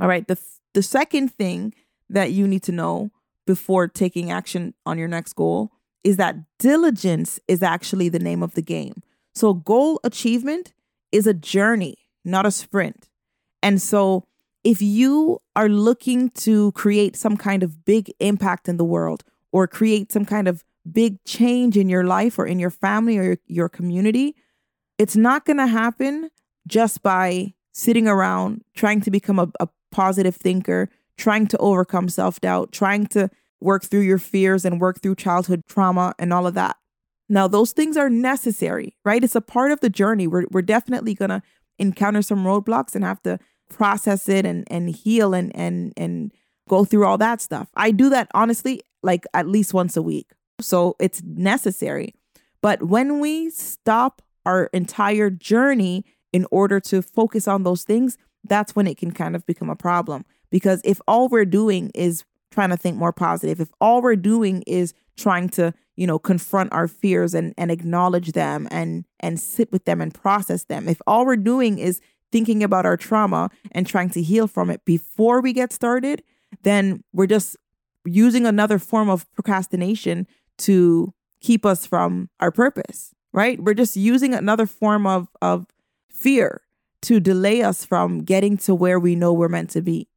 All 0.00 0.08
right. 0.08 0.26
The, 0.26 0.38
the 0.74 0.82
second 0.82 1.32
thing 1.32 1.74
that 2.08 2.32
you 2.32 2.46
need 2.46 2.62
to 2.64 2.72
know 2.72 3.10
before 3.46 3.88
taking 3.88 4.30
action 4.30 4.74
on 4.84 4.98
your 4.98 5.08
next 5.08 5.34
goal 5.34 5.72
is 6.04 6.16
that 6.16 6.36
diligence 6.58 7.40
is 7.48 7.62
actually 7.62 8.08
the 8.08 8.18
name 8.18 8.42
of 8.42 8.54
the 8.54 8.62
game. 8.62 9.02
So, 9.34 9.54
goal 9.54 10.00
achievement 10.04 10.72
is 11.12 11.26
a 11.26 11.34
journey, 11.34 11.96
not 12.24 12.46
a 12.46 12.50
sprint. 12.50 13.08
And 13.62 13.80
so, 13.80 14.24
if 14.64 14.82
you 14.82 15.40
are 15.56 15.68
looking 15.68 16.30
to 16.30 16.72
create 16.72 17.16
some 17.16 17.36
kind 17.36 17.62
of 17.62 17.84
big 17.84 18.12
impact 18.20 18.68
in 18.68 18.76
the 18.76 18.84
world 18.84 19.24
or 19.52 19.66
create 19.66 20.12
some 20.12 20.24
kind 20.24 20.48
of 20.48 20.64
big 20.90 21.22
change 21.24 21.76
in 21.76 21.88
your 21.88 22.04
life 22.04 22.38
or 22.38 22.46
in 22.46 22.58
your 22.58 22.70
family 22.70 23.18
or 23.18 23.22
your, 23.22 23.38
your 23.46 23.68
community, 23.68 24.34
it's 24.98 25.16
not 25.16 25.44
going 25.44 25.56
to 25.56 25.66
happen 25.66 26.30
just 26.66 27.02
by 27.02 27.54
sitting 27.72 28.08
around 28.08 28.62
trying 28.74 29.00
to 29.00 29.10
become 29.10 29.38
a, 29.38 29.48
a 29.60 29.68
positive 29.90 30.36
thinker, 30.36 30.88
trying 31.18 31.46
to 31.48 31.58
overcome 31.58 32.08
self 32.08 32.40
doubt, 32.40 32.72
trying 32.72 33.06
to 33.08 33.28
work 33.60 33.84
through 33.84 34.00
your 34.00 34.18
fears 34.18 34.64
and 34.64 34.80
work 34.80 35.00
through 35.02 35.16
childhood 35.16 35.62
trauma 35.68 36.14
and 36.18 36.32
all 36.32 36.46
of 36.46 36.54
that. 36.54 36.76
Now, 37.28 37.46
those 37.46 37.72
things 37.72 37.96
are 37.96 38.08
necessary, 38.08 38.96
right? 39.04 39.22
It's 39.22 39.34
a 39.34 39.40
part 39.40 39.70
of 39.70 39.80
the 39.80 39.90
journey. 39.90 40.26
We're, 40.26 40.46
we're 40.50 40.62
definitely 40.62 41.14
going 41.14 41.28
to 41.28 41.42
encounter 41.78 42.22
some 42.22 42.44
roadblocks 42.44 42.94
and 42.94 43.04
have 43.04 43.22
to 43.24 43.38
process 43.68 44.28
it 44.28 44.46
and, 44.46 44.66
and 44.70 44.88
heal 44.88 45.34
and, 45.34 45.54
and, 45.54 45.92
and 45.96 46.32
go 46.68 46.84
through 46.84 47.04
all 47.04 47.18
that 47.18 47.40
stuff. 47.40 47.68
I 47.74 47.90
do 47.90 48.08
that 48.10 48.28
honestly, 48.32 48.80
like 49.02 49.24
at 49.34 49.46
least 49.46 49.74
once 49.74 49.96
a 49.96 50.02
week. 50.02 50.30
So 50.60 50.96
it's 50.98 51.22
necessary. 51.22 52.14
But 52.62 52.84
when 52.84 53.20
we 53.20 53.50
stop 53.50 54.22
our 54.46 54.70
entire 54.72 55.30
journey 55.30 56.04
in 56.32 56.46
order 56.50 56.80
to 56.80 57.02
focus 57.02 57.46
on 57.46 57.62
those 57.62 57.84
things, 57.84 58.16
that's 58.44 58.74
when 58.74 58.86
it 58.86 58.96
can 58.96 59.12
kind 59.12 59.36
of 59.36 59.44
become 59.46 59.70
a 59.70 59.76
problem. 59.76 60.24
Because 60.50 60.80
if 60.84 61.00
all 61.06 61.28
we're 61.28 61.44
doing 61.44 61.90
is 61.94 62.24
trying 62.50 62.70
to 62.70 62.76
think 62.76 62.96
more 62.96 63.12
positive, 63.12 63.60
if 63.60 63.70
all 63.80 64.02
we're 64.02 64.16
doing 64.16 64.62
is 64.66 64.94
trying 65.16 65.48
to, 65.50 65.74
you 65.96 66.06
know, 66.06 66.18
confront 66.18 66.72
our 66.72 66.88
fears 66.88 67.34
and, 67.34 67.54
and 67.58 67.70
acknowledge 67.70 68.32
them 68.32 68.68
and 68.70 69.04
and 69.20 69.38
sit 69.40 69.70
with 69.72 69.84
them 69.84 70.00
and 70.00 70.14
process 70.14 70.64
them, 70.64 70.88
if 70.88 71.00
all 71.06 71.26
we're 71.26 71.36
doing 71.36 71.78
is 71.78 72.00
thinking 72.30 72.62
about 72.62 72.86
our 72.86 72.96
trauma 72.96 73.50
and 73.72 73.86
trying 73.86 74.10
to 74.10 74.22
heal 74.22 74.46
from 74.46 74.70
it 74.70 74.84
before 74.84 75.40
we 75.40 75.52
get 75.52 75.72
started, 75.72 76.22
then 76.62 77.02
we're 77.12 77.26
just 77.26 77.56
using 78.04 78.46
another 78.46 78.78
form 78.78 79.08
of 79.08 79.30
procrastination 79.32 80.26
to 80.58 81.12
keep 81.40 81.64
us 81.64 81.86
from 81.86 82.30
our 82.40 82.50
purpose, 82.50 83.14
right? 83.32 83.62
We're 83.62 83.74
just 83.74 83.96
using 83.96 84.34
another 84.34 84.66
form 84.66 85.06
of 85.06 85.28
of 85.40 85.66
fear 86.10 86.62
to 87.02 87.20
delay 87.20 87.62
us 87.62 87.84
from 87.84 88.24
getting 88.24 88.56
to 88.58 88.74
where 88.74 88.98
we 88.98 89.14
know 89.14 89.32
we're 89.32 89.48
meant 89.48 89.70
to 89.70 89.82
be. 89.82 90.08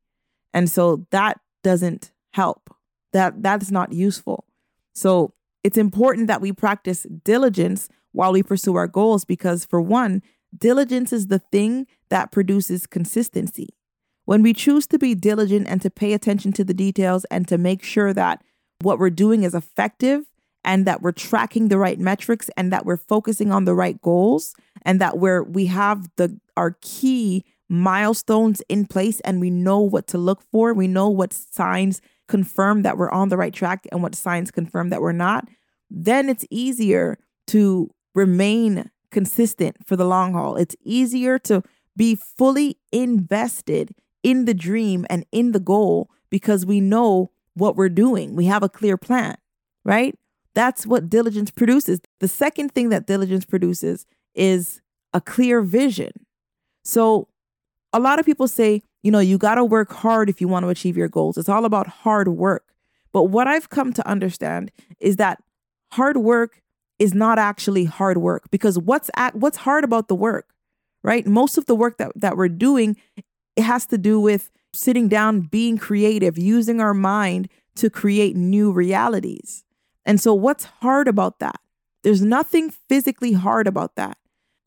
And 0.54 0.70
so 0.70 1.06
that 1.12 1.40
doesn't 1.64 2.12
help. 2.32 2.74
That 3.14 3.44
that's 3.44 3.72
not 3.72 3.94
useful. 3.94 4.46
So 4.94 5.34
it's 5.64 5.78
important 5.78 6.28
that 6.28 6.42
we 6.42 6.52
practice 6.52 7.06
diligence 7.24 7.90
while 8.14 8.34
we 8.34 8.44
pursue 8.44 8.76
our 8.76 8.88
goals 8.88 9.26
because 9.26 9.66
for 9.66 9.82
one, 9.82 10.22
diligence 10.58 11.14
is 11.14 11.28
the 11.28 11.40
thing 11.40 11.88
that 12.10 12.32
produces 12.32 12.88
consistency. 12.88 13.70
When 14.26 14.44
we 14.44 14.54
choose 14.54 14.88
to 14.88 15.00
be 15.00 15.16
diligent 15.16 15.68
and 15.68 15.82
to 15.82 15.90
pay 15.90 16.14
attention 16.14 16.52
to 16.54 16.64
the 16.64 16.74
details 16.74 17.26
and 17.26 17.48
to 17.48 17.58
make 17.58 17.84
sure 17.84 18.14
that 18.14 18.44
what 18.82 19.00
we're 19.00 19.10
doing 19.10 19.44
is 19.44 19.56
effective 19.56 20.26
and 20.64 20.86
that 20.86 21.02
we're 21.02 21.12
tracking 21.12 21.68
the 21.68 21.78
right 21.78 22.00
metrics 22.00 22.50
and 22.56 22.72
that 22.72 22.86
we're 22.86 22.98
focusing 22.98 23.52
on 23.52 23.66
the 23.66 23.74
right 23.74 24.02
goals 24.02 24.54
and 24.84 25.02
that 25.02 25.18
we're 25.18 25.44
we 25.44 25.68
have 25.68 26.08
the 26.18 26.40
our 26.56 26.78
key 26.82 27.44
milestones 27.72 28.62
in 28.70 28.86
place 28.86 29.20
and 29.22 29.40
we 29.40 29.50
know 29.50 29.80
what 29.80 30.08
to 30.08 30.18
look 30.18 30.44
for. 30.52 30.74
We 30.74 30.88
know 30.88 31.10
what 31.10 31.34
signs 31.34 32.02
confirm 32.28 32.84
that 32.84 32.98
we're 32.98 33.12
on 33.12 33.30
the 33.30 33.38
right 33.38 33.54
track 33.54 33.88
and 33.92 34.04
what 34.04 34.16
signs 34.16 34.52
confirm 34.52 34.90
that 34.90 35.02
we're 35.02 35.12
not. 35.12 35.48
Then 35.90 36.30
it's 36.30 36.46
easier 36.50 37.18
to 37.48 37.90
remain 38.14 38.90
consistent 39.10 39.78
for 39.86 39.96
the 39.96 40.06
long 40.06 40.34
haul. 40.34 40.56
It's 40.56 40.76
easier 40.84 41.40
to 41.40 41.64
be 41.98 42.16
fully 42.16 42.78
invested 42.92 43.96
in 44.24 44.46
the 44.46 44.54
dream 44.54 45.06
and 45.10 45.26
in 45.32 45.52
the 45.52 45.60
goal 45.60 46.10
because 46.30 46.66
we 46.66 46.80
know 46.80 47.32
what 47.56 47.76
we're 47.76 47.90
doing. 47.90 48.36
We 48.36 48.46
have 48.46 48.64
a 48.64 48.70
clear 48.70 48.98
plan 48.98 49.36
right? 49.84 50.18
That's 50.54 50.86
what 50.86 51.10
diligence 51.10 51.52
produces. 51.52 52.00
The 52.20 52.28
second 52.28 52.74
thing 52.74 52.90
that 52.90 53.08
diligence 53.08 53.46
produces 53.46 54.06
is 54.36 54.82
a 55.14 55.22
clear 55.22 55.62
vision. 55.62 56.12
So, 56.84 57.28
a 57.94 58.00
lot 58.00 58.20
of 58.20 58.26
people 58.26 58.48
say, 58.48 58.82
you 59.04 59.12
know, 59.12 59.20
you 59.20 59.38
got 59.38 59.56
to 59.56 59.66
work 59.66 59.92
hard 59.92 60.30
if 60.30 60.40
you 60.40 60.48
want 60.48 60.64
to 60.64 60.70
achieve 60.70 60.98
your 60.98 61.10
goals. 61.10 61.38
It's 61.38 61.50
all 61.50 61.66
about 61.66 61.88
hard 61.88 62.28
work. 62.30 62.74
But 63.12 63.24
what 63.24 63.48
I've 63.48 63.70
come 63.70 63.94
to 63.94 64.08
understand 64.08 64.72
is 65.00 65.18
that 65.18 65.44
hard 65.94 66.18
work 66.18 66.62
is 67.00 67.14
not 67.14 67.40
actually 67.40 67.86
hard 67.86 68.18
work 68.18 68.50
because 68.52 68.78
what's 68.78 69.10
at, 69.16 69.36
what's 69.36 69.58
hard 69.58 69.84
about 69.84 70.08
the 70.08 70.16
work, 70.16 70.54
right? 71.04 71.26
Most 71.26 71.58
of 71.58 71.66
the 71.66 71.76
work 71.76 71.98
that 71.98 72.12
that 72.16 72.38
we're 72.38 72.48
doing 72.48 72.96
it 73.56 73.64
has 73.64 73.86
to 73.88 73.98
do 73.98 74.20
with 74.20 74.50
sitting 74.74 75.08
down, 75.08 75.42
being 75.42 75.78
creative, 75.78 76.38
using 76.38 76.80
our 76.80 76.94
mind 76.94 77.50
to 77.76 77.90
create 77.90 78.36
new 78.36 78.72
realities. 78.72 79.64
And 80.06 80.20
so, 80.20 80.34
what's 80.34 80.66
hard 80.66 81.08
about 81.08 81.40
that? 81.40 81.60
There's 82.04 82.22
nothing 82.22 82.72
physically 82.90 83.34
hard 83.34 83.68
about 83.68 83.96
that. 83.96 84.18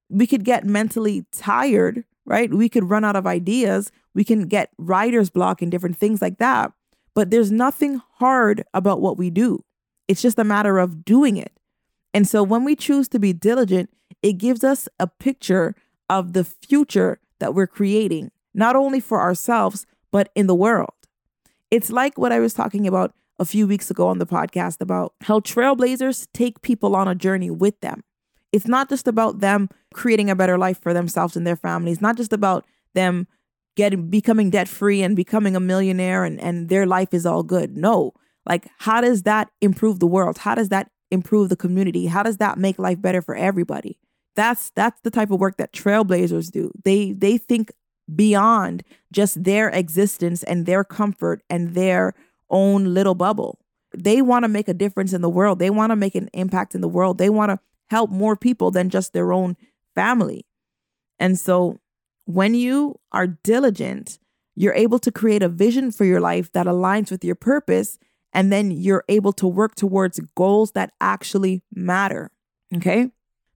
We 0.09 0.26
could 0.26 0.45
get 0.45 0.64
mentally 0.64 1.25
tired, 1.33 2.04
right? 2.26 2.52
We 2.52 2.69
could 2.69 2.88
run 2.88 3.04
out 3.04 3.16
of 3.16 3.26
ideas. 3.26 3.90
We 4.14 4.25
can 4.25 4.47
get 4.47 4.71
writer's 4.78 5.31
block 5.31 5.62
and 5.62 5.71
different 5.71 5.97
things 5.97 6.23
like 6.23 6.38
that. 6.38 6.73
But 7.14 7.31
there's 7.31 7.52
nothing 7.52 8.00
hard 8.14 8.64
about 8.75 9.00
what 9.00 9.16
we 9.16 9.31
do. 9.31 9.64
It's 10.09 10.23
just 10.23 10.38
a 10.38 10.45
matter 10.45 10.78
of 10.78 11.04
doing 11.04 11.37
it. 11.37 11.52
And 12.12 12.28
so, 12.28 12.43
when 12.43 12.64
we 12.64 12.76
choose 12.76 13.09
to 13.09 13.19
be 13.19 13.33
diligent, 13.33 13.90
it 14.23 14.35
gives 14.35 14.62
us 14.62 14.88
a 14.99 15.07
picture 15.07 15.75
of 16.09 16.33
the 16.33 16.45
future 16.45 17.21
that 17.40 17.54
we're 17.54 17.66
creating, 17.66 18.31
not 18.52 18.76
only 18.76 19.00
for 19.00 19.21
ourselves, 19.21 19.87
but 20.12 20.31
in 20.35 20.47
the 20.47 20.54
world. 20.54 20.95
It's 21.71 21.90
like 21.90 22.16
what 22.19 22.33
I 22.33 22.38
was 22.38 22.54
talking 22.54 22.87
about 22.87 23.14
a 23.38 23.45
few 23.45 23.66
weeks 23.66 23.90
ago 23.90 24.09
on 24.09 24.19
the 24.19 24.26
podcast 24.26 24.81
about 24.81 25.14
how 25.23 25.40
trailblazers 25.40 26.28
take 26.33 26.62
people 26.62 26.95
on 26.95 27.09
a 27.09 27.14
journey 27.14 27.50
with 27.50 27.81
them. 27.81 28.04
It's 28.54 28.68
not 28.68 28.88
just 28.88 29.08
about 29.08 29.40
them 29.40 29.68
creating 29.92 30.30
a 30.30 30.37
better 30.37 30.56
life 30.56 30.80
for 30.80 30.94
themselves 30.94 31.37
and 31.37 31.44
their 31.44 31.56
families, 31.56 32.00
not 32.00 32.16
just 32.16 32.32
about 32.32 32.64
them 32.94 33.26
getting 33.75 34.08
becoming 34.08 34.49
debt 34.49 34.68
free 34.68 35.02
and 35.02 35.16
becoming 35.16 35.56
a 35.56 35.61
millionaire 35.61 36.25
and, 36.25 36.40
and 36.40 36.68
their 36.68 36.87
life 36.87 37.12
is 37.12 37.26
all 37.26 37.42
good. 37.42 37.76
No. 37.76 38.12
Like 38.46 38.68
how 38.78 39.00
does 39.00 39.25
that 39.25 39.50
improve 39.61 39.99
the 39.99 40.06
world? 40.06 40.38
How 40.38 40.54
does 40.54 40.68
that 40.68 40.88
improve 41.11 41.49
the 41.49 41.56
community? 41.56 42.06
How 42.06 42.23
does 42.23 42.37
that 42.37 42.56
make 42.56 42.78
life 42.78 43.02
better 43.02 43.20
for 43.20 43.34
everybody? 43.34 43.99
That's 44.37 44.70
that's 44.70 45.00
the 45.00 45.11
type 45.11 45.32
of 45.32 45.40
work 45.40 45.56
that 45.56 45.73
trailblazers 45.73 46.52
do. 46.52 46.70
They 46.84 47.11
they 47.11 47.38
think 47.38 47.73
beyond 48.14 48.84
just 49.11 49.42
their 49.42 49.68
existence 49.68 50.44
and 50.44 50.64
their 50.64 50.84
comfort 50.84 51.42
and 51.50 51.75
their 51.75 52.14
own 52.50 52.94
little 52.94 53.16
bubble. 53.16 53.58
They 53.92 54.23
want 54.23 54.44
to 54.44 54.49
make 54.49 54.68
a 54.68 54.75
difference 54.75 55.12
in 55.12 55.23
the 55.23 55.28
world. 55.28 55.58
They 55.58 55.70
want 55.70 55.90
to 55.90 55.96
make 55.96 56.14
an 56.14 56.28
impact 56.32 56.76
in 56.76 56.82
the 56.82 56.88
world. 56.88 57.18
They 57.18 57.30
want 57.30 57.50
to 57.50 57.58
help 57.91 58.11
more 58.11 58.37
people 58.37 58.71
than 58.71 58.91
just 58.91 59.12
their 59.12 59.33
own 59.33 59.57
family. 59.95 60.47
And 61.19 61.38
so 61.38 61.79
when 62.25 62.55
you 62.55 63.00
are 63.12 63.26
diligent, 63.26 64.19
you're 64.57 64.75
able 64.75 64.99
to 65.00 65.12
create 65.12 65.43
a 65.43 65.49
vision 65.49 65.91
for 65.91 66.05
your 66.05 66.21
life 66.21 66.53
that 66.53 66.67
aligns 66.67 67.11
with 67.11 67.25
your 67.25 67.35
purpose. 67.35 67.99
And 68.33 68.53
then 68.53 68.71
you're 68.71 69.05
able 69.09 69.33
to 69.35 69.47
work 69.47 69.75
towards 69.75 70.21
goals 70.37 70.73
that 70.73 70.93
actually 71.00 71.62
matter. 71.73 72.31
Okay. 72.75 73.11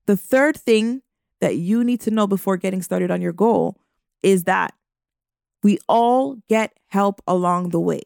The 0.05 0.17
third 0.17 0.57
thing 0.57 1.01
that 1.41 1.57
you 1.57 1.83
need 1.83 2.01
to 2.01 2.11
know 2.11 2.27
before 2.27 2.57
getting 2.57 2.81
started 2.81 3.11
on 3.11 3.21
your 3.21 3.33
goal 3.33 3.77
is 4.23 4.43
that 4.45 4.73
we 5.63 5.77
all 5.87 6.37
get 6.47 6.73
help 6.87 7.21
along 7.27 7.69
the 7.69 7.79
way. 7.79 8.01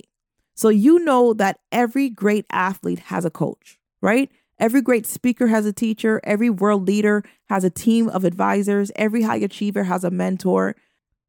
So 0.55 0.69
you 0.69 0.99
know 0.99 1.33
that 1.33 1.59
every 1.71 2.09
great 2.09 2.45
athlete 2.51 2.99
has 2.99 3.25
a 3.25 3.31
coach, 3.31 3.79
right? 4.01 4.31
Every 4.63 4.81
great 4.81 5.05
speaker 5.05 5.47
has 5.47 5.65
a 5.65 5.73
teacher, 5.73 6.21
every 6.23 6.49
world 6.49 6.87
leader 6.87 7.21
has 7.49 7.65
a 7.65 7.69
team 7.69 8.07
of 8.07 8.23
advisors, 8.23 8.93
every 8.95 9.23
high 9.23 9.35
achiever 9.35 9.83
has 9.83 10.05
a 10.05 10.09
mentor. 10.09 10.77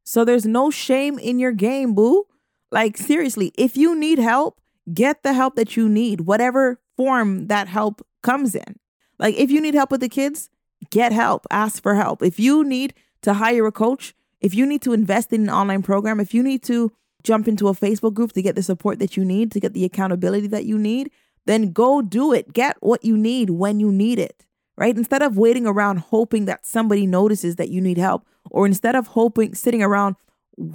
So 0.05 0.23
there's 0.23 0.45
no 0.45 0.71
shame 0.71 1.19
in 1.19 1.37
your 1.37 1.51
game, 1.51 1.93
boo. 1.95 2.27
Like, 2.71 2.95
seriously, 2.95 3.51
if 3.57 3.75
you 3.75 3.93
need 3.93 4.19
help, 4.19 4.61
get 4.93 5.21
the 5.21 5.33
help 5.33 5.57
that 5.57 5.75
you 5.75 5.89
need, 5.89 6.21
whatever 6.21 6.79
form 6.95 7.47
that 7.47 7.67
help 7.67 8.07
comes 8.23 8.55
in. 8.55 8.79
Like, 9.19 9.35
if 9.35 9.51
you 9.51 9.59
need 9.59 9.73
help 9.73 9.91
with 9.91 9.99
the 9.99 10.07
kids, 10.07 10.49
get 10.89 11.11
help, 11.11 11.45
ask 11.51 11.83
for 11.83 11.95
help. 11.95 12.23
If 12.23 12.39
you 12.39 12.63
need 12.63 12.93
to 13.23 13.33
hire 13.33 13.65
a 13.65 13.71
coach, 13.73 14.15
if 14.39 14.55
you 14.55 14.65
need 14.65 14.81
to 14.83 14.93
invest 14.93 15.33
in 15.33 15.41
an 15.41 15.49
online 15.49 15.83
program, 15.83 16.21
if 16.21 16.33
you 16.33 16.41
need 16.41 16.63
to 16.63 16.89
jump 17.21 17.49
into 17.49 17.67
a 17.67 17.73
Facebook 17.73 18.13
group 18.13 18.31
to 18.31 18.41
get 18.41 18.55
the 18.55 18.63
support 18.63 18.99
that 18.99 19.17
you 19.17 19.25
need, 19.25 19.51
to 19.51 19.59
get 19.59 19.73
the 19.73 19.83
accountability 19.83 20.47
that 20.47 20.63
you 20.63 20.77
need, 20.77 21.11
then 21.45 21.71
go 21.71 22.01
do 22.01 22.33
it. 22.33 22.53
Get 22.53 22.77
what 22.79 23.03
you 23.03 23.17
need 23.17 23.51
when 23.51 23.79
you 23.79 23.91
need 23.91 24.19
it, 24.19 24.45
right? 24.77 24.97
Instead 24.97 25.21
of 25.21 25.37
waiting 25.37 25.67
around 25.67 25.99
hoping 25.99 26.45
that 26.45 26.65
somebody 26.65 27.05
notices 27.05 27.55
that 27.57 27.69
you 27.69 27.81
need 27.81 27.97
help, 27.97 28.25
or 28.49 28.65
instead 28.65 28.95
of 28.95 29.07
hoping, 29.07 29.55
sitting 29.55 29.83
around 29.83 30.15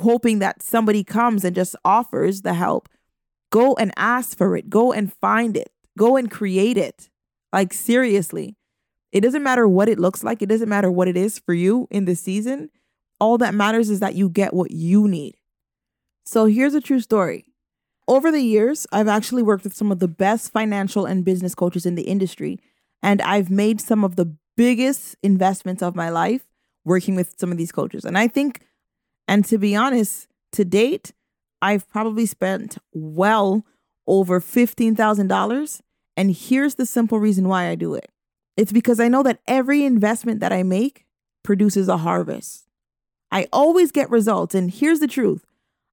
hoping 0.00 0.38
that 0.40 0.62
somebody 0.62 1.02
comes 1.02 1.44
and 1.44 1.56
just 1.56 1.74
offers 1.84 2.42
the 2.42 2.54
help, 2.54 2.88
Go 3.50 3.74
and 3.74 3.92
ask 3.96 4.38
for 4.38 4.56
it. 4.56 4.70
Go 4.70 4.92
and 4.92 5.12
find 5.12 5.56
it. 5.56 5.70
Go 5.98 6.16
and 6.16 6.30
create 6.30 6.76
it. 6.76 7.10
Like, 7.52 7.72
seriously. 7.72 8.56
It 9.12 9.22
doesn't 9.22 9.42
matter 9.42 9.66
what 9.66 9.88
it 9.88 9.98
looks 9.98 10.22
like, 10.22 10.40
it 10.40 10.48
doesn't 10.48 10.68
matter 10.68 10.90
what 10.90 11.08
it 11.08 11.16
is 11.16 11.40
for 11.40 11.52
you 11.52 11.88
in 11.90 12.04
this 12.04 12.20
season. 12.20 12.70
All 13.18 13.38
that 13.38 13.54
matters 13.54 13.90
is 13.90 13.98
that 13.98 14.14
you 14.14 14.28
get 14.28 14.54
what 14.54 14.70
you 14.70 15.08
need. 15.08 15.34
So, 16.24 16.44
here's 16.44 16.74
a 16.74 16.80
true 16.80 17.00
story. 17.00 17.49
Over 18.10 18.32
the 18.32 18.42
years, 18.42 18.88
I've 18.90 19.06
actually 19.06 19.44
worked 19.44 19.62
with 19.62 19.76
some 19.76 19.92
of 19.92 20.00
the 20.00 20.08
best 20.08 20.52
financial 20.52 21.06
and 21.06 21.24
business 21.24 21.54
coaches 21.54 21.86
in 21.86 21.94
the 21.94 22.02
industry, 22.02 22.58
and 23.04 23.22
I've 23.22 23.50
made 23.50 23.80
some 23.80 24.02
of 24.02 24.16
the 24.16 24.34
biggest 24.56 25.14
investments 25.22 25.80
of 25.80 25.94
my 25.94 26.08
life 26.08 26.44
working 26.84 27.14
with 27.14 27.36
some 27.38 27.52
of 27.52 27.56
these 27.56 27.70
coaches. 27.70 28.04
And 28.04 28.18
I 28.18 28.26
think, 28.26 28.62
and 29.28 29.44
to 29.44 29.58
be 29.58 29.76
honest, 29.76 30.26
to 30.54 30.64
date, 30.64 31.12
I've 31.62 31.88
probably 31.88 32.26
spent 32.26 32.78
well 32.92 33.64
over 34.08 34.40
$15,000. 34.40 35.80
And 36.16 36.34
here's 36.34 36.74
the 36.74 36.86
simple 36.86 37.20
reason 37.20 37.46
why 37.46 37.68
I 37.68 37.76
do 37.76 37.94
it 37.94 38.10
it's 38.56 38.72
because 38.72 38.98
I 38.98 39.06
know 39.06 39.22
that 39.22 39.38
every 39.46 39.84
investment 39.84 40.40
that 40.40 40.52
I 40.52 40.64
make 40.64 41.06
produces 41.44 41.86
a 41.86 41.98
harvest. 41.98 42.66
I 43.30 43.46
always 43.52 43.92
get 43.92 44.10
results. 44.10 44.56
And 44.56 44.68
here's 44.68 44.98
the 44.98 45.06
truth 45.06 45.44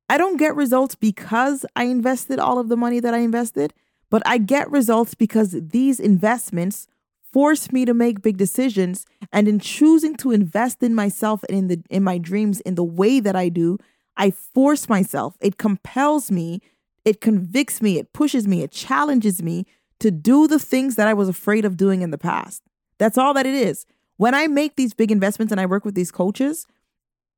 I 0.09 0.17
don't 0.17 0.37
get 0.37 0.55
results 0.55 0.95
because 0.95 1.65
I 1.75 1.85
invested 1.85 2.39
all 2.39 2.59
of 2.59 2.69
the 2.69 2.77
money 2.77 2.99
that 2.99 3.13
I 3.13 3.19
invested, 3.19 3.73
but 4.09 4.21
I 4.25 4.37
get 4.37 4.71
results 4.71 5.15
because 5.15 5.51
these 5.51 5.99
investments 5.99 6.87
force 7.33 7.71
me 7.71 7.83
to 7.85 7.93
make 7.93 8.21
big 8.21 8.37
decisions. 8.37 9.05
And 9.31 9.47
in 9.47 9.59
choosing 9.59 10.15
to 10.17 10.31
invest 10.31 10.81
in 10.81 10.95
myself 10.95 11.43
and 11.49 11.57
in 11.57 11.67
the 11.67 11.83
in 11.89 12.03
my 12.03 12.17
dreams 12.17 12.61
in 12.61 12.75
the 12.75 12.83
way 12.83 13.19
that 13.19 13.35
I 13.35 13.49
do, 13.49 13.77
I 14.15 14.31
force 14.31 14.87
myself. 14.87 15.37
It 15.41 15.57
compels 15.57 16.31
me, 16.31 16.61
it 17.05 17.21
convicts 17.21 17.81
me, 17.81 17.99
it 17.99 18.13
pushes 18.13 18.47
me, 18.47 18.63
it 18.63 18.71
challenges 18.71 19.43
me 19.43 19.65
to 19.99 20.09
do 20.09 20.47
the 20.47 20.59
things 20.59 20.95
that 20.95 21.07
I 21.07 21.13
was 21.13 21.27
afraid 21.27 21.65
of 21.65 21.75
doing 21.75 22.01
in 22.01 22.11
the 22.11 22.17
past. 22.17 22.63
That's 22.97 23.17
all 23.17 23.33
that 23.33 23.45
it 23.45 23.53
is. 23.53 23.85
When 24.15 24.33
I 24.33 24.47
make 24.47 24.75
these 24.75 24.93
big 24.93 25.11
investments 25.11 25.51
and 25.51 25.61
I 25.61 25.65
work 25.65 25.85
with 25.85 25.95
these 25.95 26.11
coaches, 26.11 26.65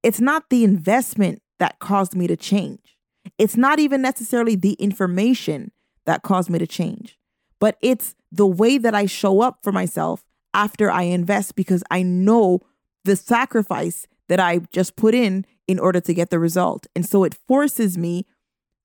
it's 0.04 0.22
not 0.22 0.50
the 0.50 0.64
investment 0.64 1.42
that 1.60 1.80
caused 1.80 2.16
me 2.16 2.28
to 2.28 2.36
change. 2.36 2.98
It's 3.38 3.58
not 3.58 3.80
even 3.80 4.02
necessarily 4.02 4.56
the 4.56 4.74
information 4.74 5.72
that 6.06 6.24
caused 6.24 6.50
me 6.50 6.60
to 6.60 6.68
change, 6.68 7.18
but 7.60 7.78
it's 7.82 8.16
the 8.32 8.48
way 8.48 8.78
that 8.78 8.96
I 8.96 9.06
show 9.06 9.42
up 9.42 9.60
for 9.62 9.72
myself 9.72 10.26
after 10.54 10.90
I 10.90 11.04
invest 11.04 11.56
because 11.56 11.84
I 11.92 12.02
know 12.02 12.62
the 13.06 13.16
sacrifice 13.16 14.08
that 14.28 14.40
I 14.40 14.60
just 14.72 14.96
put 14.96 15.14
in 15.14 15.46
in 15.68 15.80
order 15.80 16.00
to 16.02 16.14
get 16.14 16.30
the 16.30 16.40
result. 16.40 16.88
And 16.96 17.06
so 17.06 17.24
it 17.24 17.38
forces 17.48 17.98
me 17.98 18.26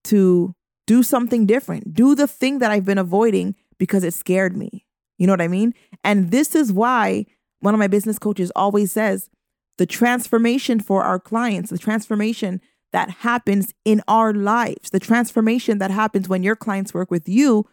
to 0.05 0.55
do 0.87 1.03
something 1.03 1.47
different, 1.47 1.95
do 1.95 2.15
the 2.15 2.27
thing 2.27 2.59
that 2.59 2.71
I've 2.71 2.85
been 2.85 2.99
avoiding 2.99 3.55
because 3.79 4.05
it 4.05 4.15
scared 4.15 4.57
me. 4.57 4.85
You 5.19 5.27
know 5.27 5.33
what 5.33 5.41
I 5.41 5.49
mean? 5.49 5.75
And 6.03 6.31
this 6.31 6.55
is 6.55 6.73
why 6.73 7.27
one 7.61 7.73
of 7.73 7.79
my 7.79 7.87
business 7.87 8.19
coaches 8.19 8.53
always 8.55 8.93
says 8.93 9.31
the 9.79 9.87
transformation 9.87 10.81
for 10.81 11.03
our 11.03 11.19
clients, 11.19 11.71
the 11.71 11.79
transformation 11.79 12.61
that 12.93 13.11
happens 13.11 13.75
in 13.85 14.01
our 14.07 14.33
lives, 14.33 14.91
the 14.91 15.01
transformation 15.01 15.79
that 15.79 15.91
happens 15.91 16.29
when 16.29 16.43
your 16.43 16.57
clients 16.57 16.95
work 16.95 17.11
with 17.11 17.29
you 17.29 17.67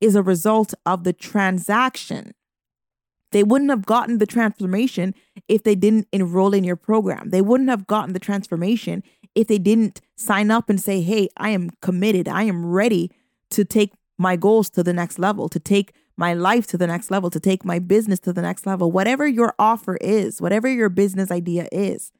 is 0.00 0.14
a 0.14 0.22
result 0.22 0.72
of 0.86 1.04
the 1.04 1.12
transaction. 1.12 2.32
They 3.32 3.42
wouldn't 3.42 3.70
have 3.70 3.84
gotten 3.84 4.18
the 4.18 4.26
transformation 4.26 5.14
if 5.48 5.62
they 5.62 5.74
didn't 5.74 6.08
enroll 6.12 6.54
in 6.54 6.64
your 6.64 6.76
program. 6.76 7.30
They 7.30 7.42
wouldn't 7.42 7.68
have 7.68 7.86
gotten 7.86 8.14
the 8.14 8.20
transformation 8.20 9.02
if 9.34 9.48
they 9.48 9.58
didn't 9.58 10.00
sign 10.16 10.50
up 10.50 10.70
and 10.70 10.80
say, 10.80 11.00
Hey, 11.02 11.28
I 11.36 11.50
am 11.50 11.70
committed. 11.82 12.28
I 12.28 12.44
am 12.44 12.64
ready 12.64 13.10
to 13.50 13.64
take 13.64 13.92
my 14.16 14.36
goals 14.36 14.70
to 14.70 14.82
the 14.82 14.92
next 14.92 15.18
level, 15.18 15.48
to 15.48 15.60
take 15.60 15.92
my 16.18 16.34
life 16.34 16.66
to 16.66 16.76
the 16.76 16.86
next 16.86 17.10
level, 17.10 17.30
to 17.30 17.40
take 17.40 17.64
my 17.64 17.78
business 17.78 18.18
to 18.20 18.32
the 18.32 18.42
next 18.42 18.66
level. 18.66 18.90
Whatever 18.90 19.26
your 19.26 19.54
offer 19.58 19.96
is, 19.96 20.42
whatever 20.42 20.68
your 20.68 20.88
business 20.88 21.30
idea 21.30 21.68
is, 21.70 22.10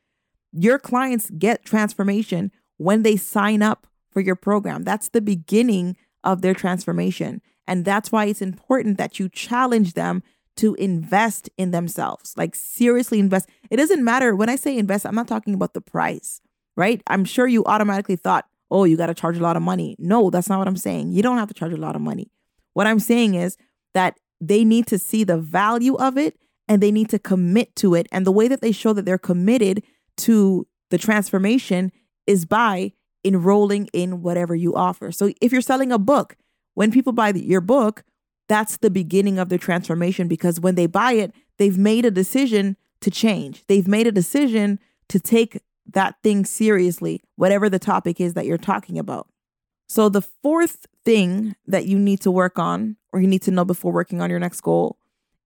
your 0.52 0.78
clients 0.78 1.30
get 1.30 1.64
transformation 1.64 2.52
when 2.76 3.02
they 3.02 3.16
sign 3.16 3.60
up 3.60 3.86
for 4.10 4.20
your 4.20 4.36
program. 4.36 4.84
That's 4.84 5.08
the 5.08 5.20
beginning 5.20 5.96
of 6.22 6.42
their 6.42 6.54
transformation. 6.54 7.42
And 7.66 7.84
that's 7.84 8.10
why 8.10 8.26
it's 8.26 8.40
important 8.40 8.98
that 8.98 9.18
you 9.18 9.28
challenge 9.28 9.94
them 9.94 10.22
to 10.56 10.74
invest 10.76 11.50
in 11.58 11.72
themselves. 11.72 12.34
Like 12.36 12.54
seriously 12.54 13.18
invest. 13.18 13.48
It 13.70 13.76
doesn't 13.76 14.02
matter 14.02 14.34
when 14.34 14.48
I 14.48 14.56
say 14.56 14.78
invest, 14.78 15.06
I'm 15.06 15.14
not 15.14 15.28
talking 15.28 15.54
about 15.54 15.74
the 15.74 15.80
price, 15.80 16.40
right? 16.76 17.02
I'm 17.08 17.24
sure 17.24 17.46
you 17.46 17.64
automatically 17.64 18.16
thought, 18.16 18.46
"Oh, 18.70 18.84
you 18.84 18.96
got 18.96 19.06
to 19.06 19.14
charge 19.14 19.38
a 19.38 19.42
lot 19.42 19.56
of 19.56 19.62
money." 19.62 19.94
No, 19.98 20.30
that's 20.30 20.48
not 20.48 20.58
what 20.58 20.66
I'm 20.66 20.76
saying. 20.76 21.12
You 21.12 21.22
don't 21.22 21.36
have 21.36 21.48
to 21.48 21.54
charge 21.54 21.72
a 21.72 21.76
lot 21.76 21.94
of 21.94 22.02
money. 22.02 22.30
What 22.72 22.86
I'm 22.86 22.98
saying 22.98 23.34
is 23.34 23.56
that 23.94 24.18
they 24.40 24.64
need 24.64 24.86
to 24.86 24.98
see 24.98 25.24
the 25.24 25.38
value 25.38 25.96
of 25.96 26.16
it 26.16 26.38
and 26.68 26.82
they 26.82 26.92
need 26.92 27.08
to 27.10 27.18
commit 27.18 27.74
to 27.76 27.94
it. 27.94 28.06
And 28.12 28.26
the 28.26 28.32
way 28.32 28.48
that 28.48 28.60
they 28.60 28.72
show 28.72 28.92
that 28.92 29.04
they're 29.04 29.18
committed 29.18 29.82
to 30.18 30.66
the 30.90 30.98
transformation 30.98 31.92
is 32.26 32.44
by 32.44 32.92
enrolling 33.24 33.88
in 33.92 34.22
whatever 34.22 34.54
you 34.54 34.74
offer. 34.74 35.10
So 35.10 35.32
if 35.40 35.52
you're 35.52 35.60
selling 35.60 35.92
a 35.92 35.98
book, 35.98 36.36
when 36.74 36.92
people 36.92 37.12
buy 37.12 37.30
your 37.30 37.60
book, 37.60 38.04
that's 38.48 38.76
the 38.78 38.90
beginning 38.90 39.38
of 39.38 39.48
their 39.48 39.58
transformation 39.58 40.28
because 40.28 40.60
when 40.60 40.74
they 40.74 40.86
buy 40.86 41.12
it, 41.12 41.32
they've 41.58 41.76
made 41.76 42.04
a 42.04 42.10
decision 42.10 42.76
to 43.00 43.10
change. 43.10 43.64
They've 43.66 43.88
made 43.88 44.06
a 44.06 44.12
decision 44.12 44.78
to 45.08 45.20
take 45.20 45.60
that 45.92 46.16
thing 46.22 46.44
seriously, 46.44 47.22
whatever 47.36 47.68
the 47.68 47.78
topic 47.78 48.20
is 48.20 48.34
that 48.34 48.46
you're 48.46 48.58
talking 48.58 48.98
about. 48.98 49.28
So, 49.88 50.10
the 50.10 50.20
fourth 50.20 50.86
thing 51.04 51.56
that 51.66 51.86
you 51.86 51.98
need 51.98 52.20
to 52.20 52.30
work 52.30 52.58
on, 52.58 52.96
or 53.12 53.20
you 53.20 53.26
need 53.26 53.42
to 53.42 53.50
know 53.50 53.64
before 53.64 53.90
working 53.90 54.20
on 54.20 54.28
your 54.28 54.38
next 54.38 54.60
goal, 54.60 54.98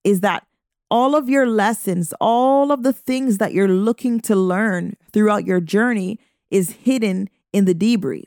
is 0.03 0.21
that 0.21 0.45
all 0.91 1.15
of 1.15 1.29
your 1.29 1.47
lessons, 1.47 2.13
all 2.21 2.73
of 2.73 2.83
the 2.83 2.93
things 2.93 3.39
that 3.39 3.55
you're 3.55 3.69
looking 3.69 4.21
to 4.21 4.35
learn 4.35 4.97
throughout 5.13 5.47
your 5.47 5.61
journey 5.61 6.19
is 6.51 6.73
hidden 6.73 7.31
in 7.53 7.67
the 7.67 7.75
debrief. 7.75 8.25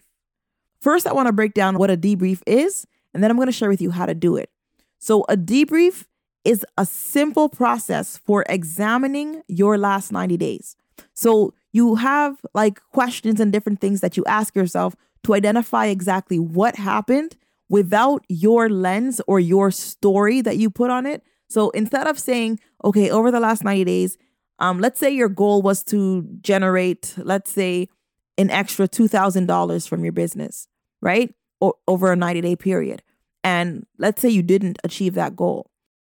First, 0.80 1.06
I 1.06 1.14
want 1.14 1.28
to 1.28 1.34
break 1.34 1.54
down 1.54 1.78
what 1.78 1.92
a 1.92 1.98
debrief 1.98 2.42
is, 2.48 2.88
and 3.14 3.22
then 3.22 3.30
I'm 3.30 3.38
going 3.38 3.48
to 3.48 3.52
share 3.52 3.70
with 3.70 3.82
you 3.82 3.92
how 3.92 4.06
to 4.06 4.16
do 4.16 4.38
it. 4.38 4.50
So, 4.98 5.26
a 5.28 5.36
debrief 5.36 6.06
is 6.46 6.66
a 6.78 6.86
simple 6.86 7.50
process 7.50 8.18
for 8.18 8.46
examining 8.48 9.42
your 9.48 9.78
last 9.78 10.14
90 10.14 10.38
days. 10.38 10.78
So, 11.14 11.54
you 11.74 11.96
have 11.96 12.38
like 12.54 12.80
questions 12.94 13.42
and 13.42 13.52
different 13.52 13.82
things 13.82 14.00
that 14.00 14.16
you 14.16 14.24
ask 14.26 14.56
yourself 14.56 14.96
to 15.26 15.34
identify 15.34 15.88
exactly 15.88 16.38
what 16.38 16.76
happened 16.76 17.36
without 17.68 18.24
your 18.30 18.70
lens 18.70 19.20
or 19.26 19.40
your 19.40 19.72
story 19.72 20.40
that 20.40 20.58
you 20.58 20.70
put 20.70 20.92
on 20.92 21.08
it. 21.08 21.24
So, 21.50 21.72
instead 21.72 22.06
of 22.06 22.20
saying, 22.20 22.60
okay, 22.84 23.10
over 23.10 23.32
the 23.32 23.40
last 23.40 23.64
90 23.64 23.86
days, 23.86 24.20
um, 24.60 24.80
let's 24.80 25.00
say 25.00 25.10
your 25.10 25.30
goal 25.30 25.64
was 25.64 25.84
to 25.86 26.28
generate, 26.42 27.16
let's 27.18 27.52
say, 27.52 27.90
an 28.38 28.52
extra 28.52 28.88
$2,000 28.88 29.90
from 29.90 30.04
your 30.04 30.14
business, 30.14 30.68
right? 31.02 31.34
O- 31.60 31.74
over 31.88 32.12
a 32.12 32.16
90 32.16 32.42
day 32.42 32.56
period. 32.56 33.02
And 33.44 33.88
let's 33.98 34.22
say 34.22 34.30
you 34.30 34.44
didn't 34.44 34.78
achieve 34.84 35.16
that 35.16 35.36
goal. 35.36 35.72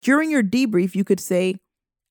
During 0.02 0.32
your 0.32 0.42
debrief, 0.42 0.96
you 0.96 1.04
could 1.04 1.20
say, 1.20 1.56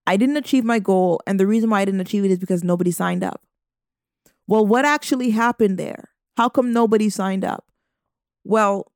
I 0.07 0.15
didn't 0.15 0.37
achieve 0.37 0.63
my 0.63 0.79
goal. 0.79 1.19
And 1.27 1.39
the 1.39 1.47
reason 1.47 1.69
why 1.69 1.81
I 1.81 1.85
didn't 1.85 2.01
achieve 2.01 2.23
it 2.23 2.31
is 2.31 2.39
because 2.39 2.63
nobody 2.63 2.91
signed 2.91 3.23
up. 3.23 3.41
Well, 4.47 4.65
what 4.65 4.85
actually 4.85 5.31
happened 5.31 5.77
there? 5.77 6.14
How 6.37 6.49
come 6.49 6.73
nobody 6.73 7.09
signed 7.09 7.45
up? 7.45 7.65
Well, 8.43 8.91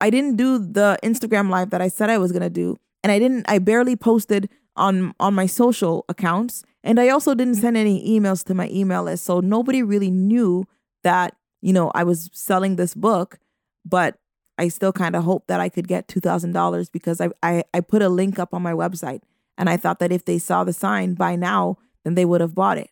I 0.00 0.10
didn't 0.10 0.36
do 0.36 0.58
the 0.58 0.98
Instagram 1.02 1.50
live 1.50 1.70
that 1.70 1.80
I 1.80 1.88
said 1.88 2.10
I 2.10 2.18
was 2.18 2.32
going 2.32 2.42
to 2.42 2.50
do. 2.50 2.76
And 3.02 3.12
I 3.12 3.18
didn't, 3.18 3.48
I 3.48 3.58
barely 3.58 3.96
posted 3.96 4.48
on 4.76 5.12
on 5.18 5.34
my 5.34 5.46
social 5.46 6.04
accounts 6.08 6.62
and 6.84 7.00
I 7.00 7.08
also 7.08 7.34
didn't 7.34 7.54
mm-hmm. 7.54 7.62
send 7.62 7.76
any 7.76 8.18
emails 8.18 8.44
to 8.44 8.54
my 8.54 8.68
email 8.70 9.02
list 9.02 9.24
so 9.24 9.40
nobody 9.40 9.82
really 9.82 10.10
knew 10.10 10.66
that 11.02 11.34
you 11.60 11.72
know 11.72 11.90
I 11.96 12.04
was 12.04 12.30
selling 12.32 12.76
this 12.76 12.94
book 12.94 13.38
but 13.84 14.18
I 14.58 14.68
still 14.68 14.92
kind 14.92 15.14
of 15.14 15.24
hoped 15.24 15.48
that 15.48 15.60
I 15.60 15.68
could 15.68 15.86
get 15.86 16.08
$2,000 16.08 16.90
because 16.90 17.20
I, 17.20 17.28
I, 17.44 17.62
I 17.72 17.80
put 17.80 18.02
a 18.02 18.08
link 18.08 18.40
up 18.40 18.52
on 18.52 18.60
my 18.60 18.72
website 18.72 19.20
and 19.56 19.70
I 19.70 19.76
thought 19.76 20.00
that 20.00 20.10
if 20.10 20.24
they 20.24 20.38
saw 20.38 20.64
the 20.64 20.72
sign 20.72 21.14
by 21.14 21.36
now, 21.36 21.78
then 22.02 22.16
they 22.16 22.24
would 22.24 22.40
have 22.40 22.56
bought 22.56 22.76
it. 22.76 22.90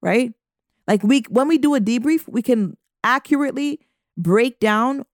Right? 0.00 0.32
Like 0.86 1.02
we 1.02 1.24
when 1.28 1.48
we 1.48 1.58
do 1.58 1.74
a 1.74 1.80
debrief, 1.80 2.26
we 2.28 2.42
can 2.42 2.76
accurately 3.04 3.80
break 4.16 4.60
down 4.60 5.04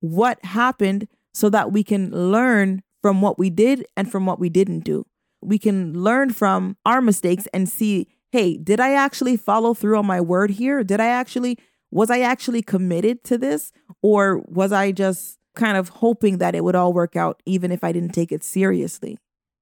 what 0.00 0.44
happened 0.44 1.08
so 1.32 1.48
that 1.50 1.72
we 1.72 1.84
can 1.84 2.10
learn 2.10 2.82
from 3.02 3.20
what 3.20 3.38
we 3.38 3.50
did 3.50 3.86
and 3.96 4.10
from 4.10 4.26
what 4.26 4.38
we 4.38 4.48
didn't 4.48 4.80
do. 4.80 5.06
We 5.40 5.58
can 5.58 6.02
learn 6.02 6.30
from 6.30 6.76
our 6.84 7.00
mistakes 7.00 7.48
and 7.54 7.68
see, 7.68 8.08
hey, 8.30 8.56
did 8.56 8.80
I 8.80 8.92
actually 8.92 9.36
follow 9.36 9.74
through 9.74 9.98
on 9.98 10.06
my 10.06 10.20
word 10.20 10.50
here? 10.50 10.84
Did 10.84 11.00
I 11.00 11.06
actually 11.06 11.58
was 11.90 12.10
I 12.10 12.20
actually 12.20 12.62
committed 12.62 13.24
to 13.24 13.38
this 13.38 13.72
or 14.02 14.42
was 14.46 14.72
I 14.72 14.92
just 14.92 15.38
kind 15.54 15.76
of 15.76 15.88
hoping 15.88 16.38
that 16.38 16.54
it 16.54 16.62
would 16.62 16.76
all 16.76 16.92
work 16.92 17.16
out, 17.16 17.42
even 17.44 17.72
if 17.72 17.82
I 17.82 17.92
didn't 17.92 18.14
take 18.14 18.32
it 18.32 18.44
seriously. 18.44 19.18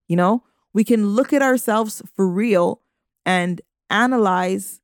You 0.06 0.16
know, 0.16 0.44
we 0.74 0.84
can 0.84 1.08
look 1.08 1.32
at 1.32 1.42
ourselves 1.42 2.02
for 2.14 2.28
real 2.28 2.82
and 3.24 3.60
analyze 3.90 4.80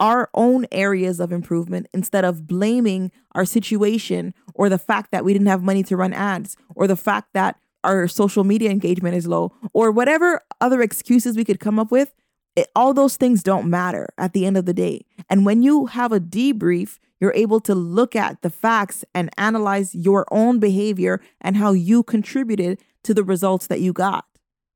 our 0.00 0.30
own 0.34 0.66
areas 0.70 1.20
of 1.20 1.32
improvement 1.32 1.88
instead 1.92 2.24
of 2.24 2.46
blaming 2.46 3.10
our 3.32 3.44
situation 3.44 4.34
or 4.54 4.68
the 4.68 4.78
fact 4.78 5.10
that 5.10 5.24
we 5.24 5.32
didn't 5.32 5.48
have 5.48 5.62
money 5.62 5.82
to 5.82 5.96
run 5.96 6.12
ads 6.12 6.56
or 6.74 6.86
the 6.86 6.96
fact 6.96 7.28
that 7.34 7.58
our 7.84 8.08
social 8.08 8.44
media 8.44 8.70
engagement 8.70 9.14
is 9.14 9.26
low 9.26 9.52
or 9.72 9.90
whatever 9.90 10.42
other 10.60 10.82
excuses 10.82 11.36
we 11.36 11.44
could 11.44 11.60
come 11.60 11.78
up 11.78 11.90
with. 11.90 12.14
It, 12.56 12.68
all 12.74 12.92
those 12.92 13.16
things 13.16 13.42
don't 13.42 13.70
matter 13.70 14.08
at 14.18 14.32
the 14.32 14.44
end 14.44 14.56
of 14.56 14.66
the 14.66 14.74
day. 14.74 15.04
And 15.30 15.46
when 15.46 15.62
you 15.62 15.86
have 15.86 16.12
a 16.12 16.20
debrief, 16.20 16.98
you're 17.20 17.34
able 17.34 17.60
to 17.60 17.74
look 17.74 18.16
at 18.16 18.42
the 18.42 18.50
facts 18.50 19.04
and 19.14 19.30
analyze 19.38 19.94
your 19.94 20.26
own 20.30 20.58
behavior 20.58 21.20
and 21.40 21.56
how 21.56 21.72
you 21.72 22.02
contributed 22.02 22.80
to 23.04 23.14
the 23.14 23.24
results 23.24 23.66
that 23.68 23.80
you 23.80 23.92
got, 23.92 24.24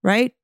right? 0.03 0.35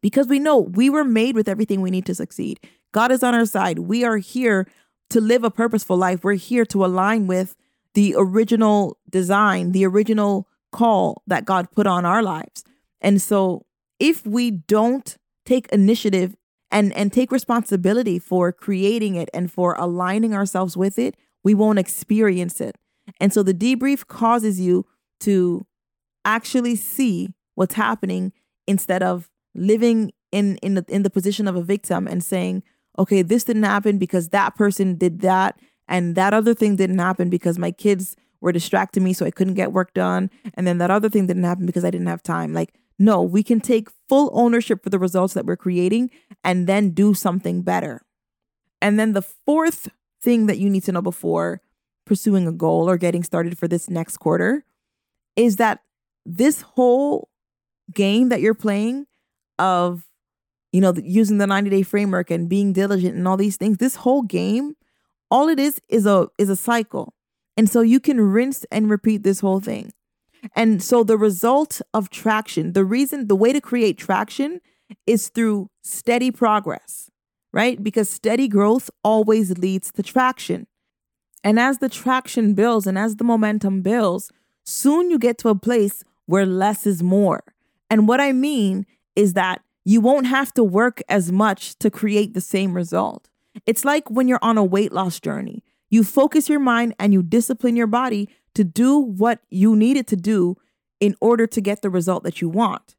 Because 0.00 0.28
we 0.28 0.38
know 0.38 0.58
we 0.58 0.88
were 0.88 1.04
made 1.04 1.34
with 1.34 1.48
everything 1.48 1.80
we 1.80 1.90
need 1.90 2.06
to 2.06 2.14
succeed. 2.14 2.60
God 2.92 3.12
is 3.12 3.22
on 3.22 3.34
our 3.34 3.46
side. 3.46 3.80
We 3.80 4.04
are 4.04 4.18
here 4.18 4.66
to 5.10 5.20
live 5.20 5.44
a 5.44 5.50
purposeful 5.50 5.96
life. 5.96 6.24
We're 6.24 6.34
here 6.34 6.64
to 6.66 6.84
align 6.84 7.26
with 7.26 7.56
the 7.94 8.14
original 8.16 8.98
design, 9.08 9.72
the 9.72 9.86
original 9.86 10.48
call 10.72 11.22
that 11.26 11.44
God 11.44 11.70
put 11.72 11.86
on 11.86 12.04
our 12.04 12.22
lives. 12.22 12.64
And 13.00 13.20
so 13.20 13.66
if 13.98 14.26
we 14.26 14.50
don't 14.50 15.16
take 15.44 15.68
initiative 15.68 16.36
and 16.70 16.92
and 16.92 17.12
take 17.12 17.32
responsibility 17.32 18.18
for 18.18 18.52
creating 18.52 19.16
it 19.16 19.28
and 19.34 19.52
for 19.52 19.74
aligning 19.74 20.34
ourselves 20.34 20.76
with 20.76 20.98
it, 20.98 21.16
we 21.42 21.54
won't 21.54 21.78
experience 21.78 22.60
it. 22.60 22.76
And 23.18 23.32
so 23.32 23.42
the 23.42 23.54
debrief 23.54 24.06
causes 24.06 24.60
you 24.60 24.86
to 25.20 25.66
actually 26.24 26.76
see 26.76 27.34
what's 27.54 27.74
happening 27.74 28.32
instead 28.66 29.02
of 29.02 29.28
living 29.54 30.12
in 30.30 30.56
in 30.58 30.74
the 30.74 30.84
in 30.88 31.02
the 31.02 31.10
position 31.10 31.48
of 31.48 31.56
a 31.56 31.62
victim 31.62 32.06
and 32.06 32.22
saying, 32.22 32.62
"Okay, 32.98 33.22
this 33.22 33.44
didn't 33.44 33.62
happen 33.62 33.98
because 33.98 34.28
that 34.28 34.54
person 34.54 34.96
did 34.96 35.20
that 35.20 35.58
and 35.88 36.14
that 36.16 36.34
other 36.34 36.54
thing 36.54 36.76
didn't 36.76 36.98
happen 36.98 37.30
because 37.30 37.58
my 37.58 37.70
kids 37.70 38.16
were 38.40 38.52
distracting 38.52 39.04
me 39.04 39.12
so 39.12 39.26
I 39.26 39.30
couldn't 39.30 39.54
get 39.54 39.72
work 39.72 39.92
done 39.94 40.30
and 40.54 40.66
then 40.66 40.78
that 40.78 40.90
other 40.90 41.08
thing 41.08 41.26
didn't 41.26 41.44
happen 41.44 41.66
because 41.66 41.84
I 41.84 41.90
didn't 41.90 42.08
have 42.08 42.22
time." 42.22 42.52
Like 42.52 42.74
no, 43.00 43.22
we 43.22 43.42
can 43.42 43.60
take 43.60 43.88
full 44.10 44.30
ownership 44.34 44.84
for 44.84 44.90
the 44.90 44.98
results 44.98 45.32
that 45.32 45.46
we're 45.46 45.56
creating 45.56 46.10
and 46.44 46.66
then 46.66 46.90
do 46.90 47.14
something 47.14 47.62
better. 47.62 48.02
And 48.82 49.00
then 49.00 49.14
the 49.14 49.22
fourth 49.22 49.88
thing 50.22 50.46
that 50.46 50.58
you 50.58 50.68
need 50.68 50.84
to 50.84 50.92
know 50.92 51.00
before 51.00 51.62
pursuing 52.04 52.46
a 52.46 52.52
goal 52.52 52.90
or 52.90 52.98
getting 52.98 53.22
started 53.22 53.56
for 53.56 53.66
this 53.66 53.88
next 53.88 54.18
quarter 54.18 54.64
is 55.34 55.56
that 55.56 55.80
this 56.26 56.60
whole 56.60 57.30
game 57.94 58.28
that 58.28 58.42
you're 58.42 58.52
playing 58.52 59.06
of 59.58 60.04
you 60.72 60.80
know 60.80 60.94
using 61.02 61.38
the 61.38 61.46
90 61.46 61.70
day 61.70 61.82
framework 61.82 62.30
and 62.30 62.48
being 62.48 62.72
diligent 62.72 63.16
and 63.16 63.26
all 63.26 63.36
these 63.36 63.56
things 63.56 63.78
this 63.78 63.96
whole 63.96 64.22
game 64.22 64.76
all 65.30 65.48
it 65.48 65.58
is 65.58 65.80
is 65.88 66.06
a 66.06 66.28
is 66.38 66.48
a 66.48 66.56
cycle 66.56 67.14
and 67.56 67.68
so 67.68 67.80
you 67.80 68.00
can 68.00 68.20
rinse 68.20 68.64
and 68.70 68.90
repeat 68.90 69.22
this 69.22 69.40
whole 69.40 69.60
thing 69.60 69.92
and 70.54 70.82
so 70.82 71.04
the 71.04 71.18
result 71.18 71.80
of 71.92 72.10
traction, 72.10 72.72
the 72.72 72.84
reason, 72.84 73.26
the 73.26 73.36
way 73.36 73.52
to 73.52 73.60
create 73.60 73.98
traction 73.98 74.60
is 75.06 75.28
through 75.28 75.68
steady 75.82 76.30
progress, 76.30 77.10
right? 77.52 77.82
Because 77.82 78.08
steady 78.08 78.48
growth 78.48 78.90
always 79.04 79.58
leads 79.58 79.92
to 79.92 80.02
traction. 80.02 80.66
And 81.42 81.58
as 81.58 81.78
the 81.78 81.88
traction 81.88 82.54
builds 82.54 82.86
and 82.86 82.98
as 82.98 83.16
the 83.16 83.24
momentum 83.24 83.82
builds, 83.82 84.30
soon 84.64 85.10
you 85.10 85.18
get 85.18 85.38
to 85.38 85.48
a 85.48 85.54
place 85.54 86.04
where 86.26 86.46
less 86.46 86.86
is 86.86 87.02
more. 87.02 87.42
And 87.88 88.06
what 88.06 88.20
I 88.20 88.32
mean 88.32 88.86
is 89.16 89.34
that 89.34 89.62
you 89.84 90.00
won't 90.00 90.26
have 90.26 90.52
to 90.54 90.64
work 90.64 91.02
as 91.08 91.32
much 91.32 91.78
to 91.78 91.90
create 91.90 92.34
the 92.34 92.40
same 92.40 92.74
result. 92.74 93.28
It's 93.66 93.84
like 93.84 94.10
when 94.10 94.28
you're 94.28 94.38
on 94.42 94.58
a 94.58 94.64
weight 94.64 94.92
loss 94.92 95.20
journey. 95.20 95.64
You 95.88 96.04
focus 96.04 96.48
your 96.48 96.60
mind 96.60 96.94
and 96.98 97.12
you 97.12 97.22
discipline 97.22 97.76
your 97.76 97.88
body 97.88 98.28
to 98.54 98.62
do 98.62 98.98
what 98.98 99.40
you 99.50 99.74
needed 99.74 100.06
to 100.08 100.16
do 100.16 100.56
in 101.00 101.16
order 101.20 101.46
to 101.46 101.60
get 101.60 101.82
the 101.82 101.90
result 101.90 102.22
that 102.24 102.40
you 102.40 102.48
want. 102.48 102.94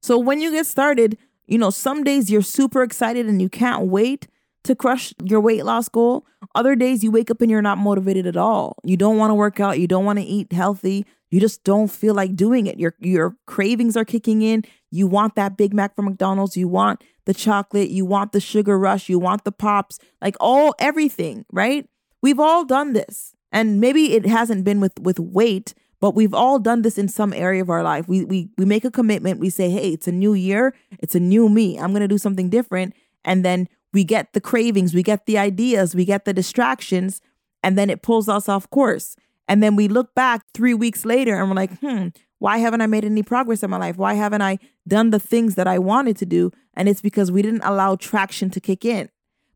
So 0.00 0.18
when 0.18 0.40
you 0.40 0.50
get 0.50 0.66
started, 0.66 1.16
you 1.46 1.58
know, 1.58 1.70
some 1.70 2.02
days 2.02 2.30
you're 2.30 2.42
super 2.42 2.82
excited 2.82 3.26
and 3.26 3.40
you 3.40 3.48
can't 3.48 3.86
wait 3.86 4.26
to 4.64 4.74
crush 4.74 5.12
your 5.22 5.40
weight 5.40 5.64
loss 5.64 5.88
goal. 5.88 6.26
Other 6.54 6.74
days 6.74 7.04
you 7.04 7.10
wake 7.10 7.30
up 7.30 7.40
and 7.40 7.50
you're 7.50 7.62
not 7.62 7.78
motivated 7.78 8.26
at 8.26 8.36
all. 8.36 8.76
You 8.82 8.96
don't 8.96 9.18
want 9.18 9.30
to 9.30 9.34
work 9.34 9.60
out, 9.60 9.78
you 9.78 9.86
don't 9.86 10.04
want 10.04 10.18
to 10.18 10.24
eat 10.24 10.52
healthy, 10.52 11.06
you 11.32 11.40
just 11.40 11.64
don't 11.64 11.90
feel 11.90 12.14
like 12.14 12.36
doing 12.36 12.66
it. 12.66 12.78
Your 12.78 12.94
your 13.00 13.34
cravings 13.46 13.96
are 13.96 14.04
kicking 14.04 14.42
in. 14.42 14.64
You 14.90 15.06
want 15.06 15.34
that 15.36 15.56
Big 15.56 15.72
Mac 15.72 15.96
from 15.96 16.04
McDonald's, 16.04 16.58
you 16.58 16.68
want 16.68 17.02
the 17.24 17.32
chocolate, 17.32 17.88
you 17.88 18.04
want 18.04 18.32
the 18.32 18.40
sugar 18.40 18.78
rush, 18.78 19.08
you 19.08 19.18
want 19.18 19.44
the 19.44 19.50
pops, 19.50 19.98
like 20.20 20.36
all 20.40 20.74
everything, 20.78 21.46
right? 21.50 21.88
We've 22.20 22.38
all 22.38 22.66
done 22.66 22.92
this. 22.92 23.34
And 23.50 23.80
maybe 23.80 24.12
it 24.12 24.26
hasn't 24.26 24.64
been 24.64 24.78
with 24.78 25.00
with 25.00 25.18
weight, 25.18 25.72
but 26.00 26.14
we've 26.14 26.34
all 26.34 26.58
done 26.58 26.82
this 26.82 26.98
in 26.98 27.08
some 27.08 27.32
area 27.32 27.62
of 27.62 27.70
our 27.70 27.82
life. 27.82 28.06
We 28.06 28.26
we 28.26 28.50
we 28.58 28.66
make 28.66 28.84
a 28.84 28.90
commitment, 28.90 29.40
we 29.40 29.48
say, 29.48 29.70
"Hey, 29.70 29.88
it's 29.88 30.06
a 30.06 30.12
new 30.12 30.34
year, 30.34 30.74
it's 30.98 31.14
a 31.14 31.20
new 31.20 31.48
me. 31.48 31.78
I'm 31.78 31.92
going 31.92 32.02
to 32.02 32.08
do 32.08 32.18
something 32.18 32.50
different." 32.50 32.94
And 33.24 33.42
then 33.42 33.68
we 33.94 34.04
get 34.04 34.34
the 34.34 34.40
cravings, 34.40 34.92
we 34.92 35.02
get 35.02 35.24
the 35.24 35.38
ideas, 35.38 35.94
we 35.94 36.04
get 36.04 36.26
the 36.26 36.34
distractions, 36.34 37.22
and 37.62 37.78
then 37.78 37.88
it 37.88 38.02
pulls 38.02 38.28
us 38.28 38.50
off 38.50 38.68
course. 38.68 39.16
And 39.48 39.62
then 39.62 39.76
we 39.76 39.88
look 39.88 40.14
back 40.14 40.44
3 40.54 40.74
weeks 40.74 41.04
later 41.04 41.34
and 41.34 41.48
we're 41.48 41.56
like, 41.56 41.78
"Hmm, 41.80 42.08
why 42.38 42.58
haven't 42.58 42.80
I 42.80 42.86
made 42.86 43.04
any 43.04 43.22
progress 43.22 43.62
in 43.62 43.70
my 43.70 43.76
life? 43.76 43.96
Why 43.96 44.14
haven't 44.14 44.42
I 44.42 44.58
done 44.86 45.10
the 45.10 45.18
things 45.18 45.54
that 45.56 45.66
I 45.66 45.78
wanted 45.78 46.16
to 46.18 46.26
do?" 46.26 46.50
And 46.74 46.88
it's 46.88 47.02
because 47.02 47.30
we 47.30 47.42
didn't 47.42 47.62
allow 47.62 47.96
traction 47.96 48.50
to 48.50 48.60
kick 48.60 48.84
in. 48.84 49.08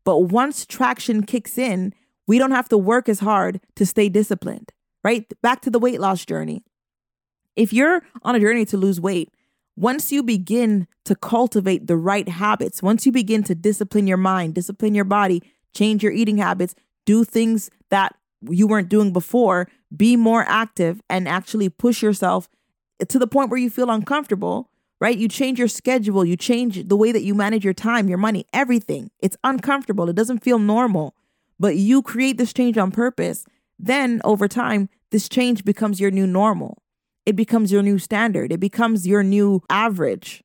But 0.03 0.19
once 0.19 0.65
traction 0.65 1.23
kicks 1.23 1.57
in, 1.57 1.93
we 2.27 2.37
don't 2.37 2.51
have 2.51 2.69
to 2.69 2.77
work 2.77 3.09
as 3.09 3.19
hard 3.19 3.59
to 3.75 3.85
stay 3.85 4.09
disciplined, 4.09 4.71
right? 5.03 5.25
Back 5.41 5.61
to 5.61 5.69
the 5.69 5.79
weight 5.79 5.99
loss 5.99 6.25
journey. 6.25 6.63
If 7.55 7.73
you're 7.73 8.03
on 8.21 8.35
a 8.35 8.39
journey 8.39 8.65
to 8.65 8.77
lose 8.77 9.01
weight, 9.01 9.31
once 9.75 10.11
you 10.11 10.23
begin 10.23 10.87
to 11.05 11.15
cultivate 11.15 11.87
the 11.87 11.97
right 11.97 12.27
habits, 12.27 12.83
once 12.83 13.05
you 13.05 13.11
begin 13.11 13.43
to 13.43 13.55
discipline 13.55 14.07
your 14.07 14.17
mind, 14.17 14.53
discipline 14.53 14.95
your 14.95 15.05
body, 15.05 15.41
change 15.73 16.03
your 16.03 16.11
eating 16.11 16.37
habits, 16.37 16.75
do 17.05 17.23
things 17.23 17.69
that 17.89 18.15
you 18.41 18.67
weren't 18.67 18.89
doing 18.89 19.13
before, 19.13 19.67
be 19.95 20.15
more 20.15 20.43
active 20.47 21.01
and 21.09 21.27
actually 21.27 21.69
push 21.69 22.01
yourself 22.01 22.49
to 23.07 23.19
the 23.19 23.27
point 23.27 23.49
where 23.49 23.59
you 23.59 23.69
feel 23.69 23.89
uncomfortable, 23.89 24.69
right? 24.99 25.17
You 25.17 25.27
change 25.27 25.59
your 25.59 25.67
schedule, 25.67 26.25
you 26.25 26.35
change 26.35 26.87
the 26.87 26.97
way 26.97 27.11
that 27.11 27.23
you 27.23 27.35
manage 27.35 27.63
your 27.63 27.73
time, 27.73 28.09
your 28.09 28.17
money, 28.17 28.45
everything. 28.53 29.11
It's 29.19 29.37
uncomfortable. 29.43 30.09
It 30.09 30.15
doesn't 30.15 30.43
feel 30.43 30.59
normal 30.59 31.15
but 31.59 31.75
you 31.75 32.01
create 32.01 32.37
this 32.37 32.53
change 32.53 32.77
on 32.77 32.91
purpose, 32.91 33.45
then 33.79 34.21
over 34.23 34.47
time, 34.47 34.89
this 35.11 35.29
change 35.29 35.63
becomes 35.63 35.99
your 35.99 36.11
new 36.11 36.27
normal. 36.27 36.81
It 37.25 37.35
becomes 37.35 37.71
your 37.71 37.81
new 37.81 37.97
standard. 37.97 38.51
It 38.51 38.59
becomes 38.59 39.07
your 39.07 39.23
new 39.23 39.61
average. 39.69 40.43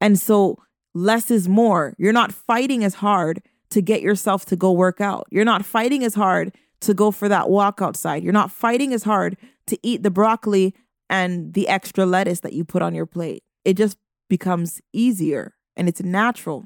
And 0.00 0.18
so 0.18 0.58
less 0.94 1.30
is 1.30 1.48
more. 1.48 1.94
You're 1.98 2.12
not 2.12 2.32
fighting 2.32 2.84
as 2.84 2.94
hard 2.94 3.42
to 3.70 3.80
get 3.80 4.02
yourself 4.02 4.44
to 4.46 4.56
go 4.56 4.72
work 4.72 5.00
out. 5.00 5.26
You're 5.30 5.44
not 5.44 5.64
fighting 5.64 6.04
as 6.04 6.14
hard 6.14 6.54
to 6.82 6.94
go 6.94 7.10
for 7.10 7.28
that 7.28 7.50
walk 7.50 7.80
outside. 7.80 8.22
You're 8.22 8.32
not 8.32 8.50
fighting 8.50 8.92
as 8.92 9.04
hard 9.04 9.36
to 9.66 9.78
eat 9.82 10.02
the 10.02 10.10
broccoli 10.10 10.74
and 11.08 11.54
the 11.54 11.68
extra 11.68 12.06
lettuce 12.06 12.40
that 12.40 12.52
you 12.52 12.64
put 12.64 12.82
on 12.82 12.94
your 12.94 13.06
plate. 13.06 13.42
It 13.64 13.76
just 13.76 13.96
becomes 14.28 14.80
easier 14.92 15.54
and 15.76 15.88
it's 15.88 16.02
natural. 16.02 16.64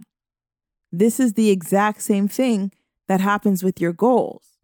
This 0.93 1.21
is 1.21 1.35
the 1.35 1.51
exact 1.51 2.03
same 2.03 2.29
thing 2.29 2.73
that 3.09 3.21
happens 3.21 3.63
with 3.63 3.81
your 3.81 3.93
goals. 3.93 4.57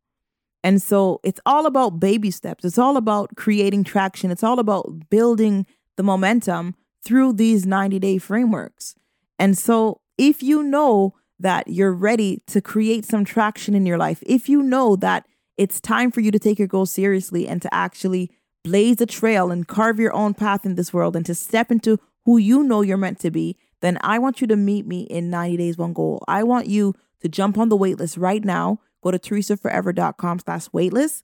And 0.65 0.81
so 0.81 1.21
it's 1.23 1.41
all 1.45 1.67
about 1.67 2.01
baby 2.01 2.31
steps. 2.31 2.65
It's 2.65 2.79
all 2.79 2.97
about 2.97 3.37
creating 3.37 3.85
traction. 3.85 4.31
It's 4.31 4.45
all 4.45 4.59
about 4.59 5.11
building 5.11 5.67
the 5.97 6.03
momentum 6.03 6.75
through 7.05 7.35
these 7.35 7.67
90 7.67 7.99
day 7.99 8.19
frameworks. 8.19 8.95
And 9.39 9.59
so 9.59 10.01
if 10.17 10.43
you 10.43 10.63
know 10.63 11.15
that 11.41 11.67
you're 11.67 11.93
ready 11.93 12.41
to 12.47 12.61
create 12.61 13.05
some 13.05 13.25
traction 13.25 13.75
in 13.75 13.85
your 13.85 13.99
life, 13.99 14.23
if 14.25 14.49
you 14.49 14.63
know 14.63 14.95
that 14.97 15.27
it's 15.57 15.81
time 15.81 16.11
for 16.11 16.21
you 16.21 16.31
to 16.31 16.39
take 16.39 16.59
your 16.59 16.69
goals 16.69 16.91
seriously 16.91 17.47
and 17.47 17.61
to 17.63 17.73
actually 17.75 18.31
blaze 18.65 19.01
a 19.01 19.07
trail 19.07 19.51
and 19.51 19.69
carve 19.69 19.99
your 19.99 20.13
own 20.13 20.35
path 20.35 20.65
in 20.65 20.77
this 20.77 20.93
world 20.93 21.17
and 21.17 21.27
to 21.27 21.35
step 21.35 21.71
into 21.71 21.99
who 22.25 22.39
you 22.39 22.63
know 22.63 22.81
you're 22.81 22.97
meant 22.97 23.19
to 23.21 23.31
be, 23.31 23.57
then 23.81 23.99
I 24.01 24.19
want 24.19 24.41
you 24.41 24.47
to 24.47 24.57
meet 24.57 24.87
me 24.87 25.03
in 25.03 25.31
90 25.31 25.57
days, 25.57 25.77
one 25.77 25.93
goal. 25.93 26.23
I 26.29 26.45
want 26.45 26.69
you 26.69 26.95
to 27.21 27.29
jump 27.29 27.59
on 27.59 27.69
the 27.69 27.77
waitlist 27.77 28.19
right 28.19 28.45
now. 28.45 28.79
Go 29.03 29.11
to 29.11 29.19
teresaforever.com 29.19 30.39
slash 30.39 30.69
waitlist 30.69 31.23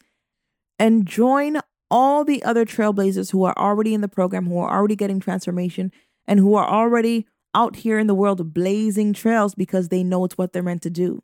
and 0.78 1.06
join 1.06 1.60
all 1.90 2.24
the 2.24 2.42
other 2.42 2.64
trailblazers 2.64 3.30
who 3.30 3.44
are 3.44 3.56
already 3.56 3.94
in 3.94 4.00
the 4.00 4.08
program, 4.08 4.46
who 4.46 4.58
are 4.58 4.70
already 4.70 4.96
getting 4.96 5.20
transformation, 5.20 5.92
and 6.26 6.40
who 6.40 6.54
are 6.54 6.68
already 6.68 7.26
out 7.54 7.76
here 7.76 7.98
in 7.98 8.06
the 8.06 8.14
world 8.14 8.52
blazing 8.52 9.12
trails 9.12 9.54
because 9.54 9.88
they 9.88 10.02
know 10.02 10.24
it's 10.24 10.36
what 10.36 10.52
they're 10.52 10.62
meant 10.62 10.82
to 10.82 10.90
do. 10.90 11.22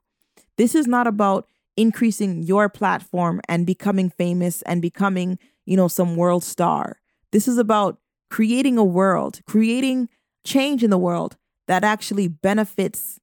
This 0.56 0.74
is 0.74 0.86
not 0.86 1.06
about 1.06 1.48
increasing 1.76 2.42
your 2.42 2.68
platform 2.68 3.40
and 3.48 3.66
becoming 3.66 4.10
famous 4.10 4.62
and 4.62 4.82
becoming, 4.82 5.38
you 5.66 5.76
know, 5.76 5.88
some 5.88 6.16
world 6.16 6.44
star. 6.44 7.00
This 7.32 7.48
is 7.48 7.58
about 7.58 7.98
creating 8.30 8.78
a 8.78 8.84
world, 8.84 9.40
creating 9.46 10.08
change 10.44 10.82
in 10.84 10.90
the 10.90 10.98
world 10.98 11.36
that 11.68 11.84
actually 11.84 12.28
benefits 12.28 13.18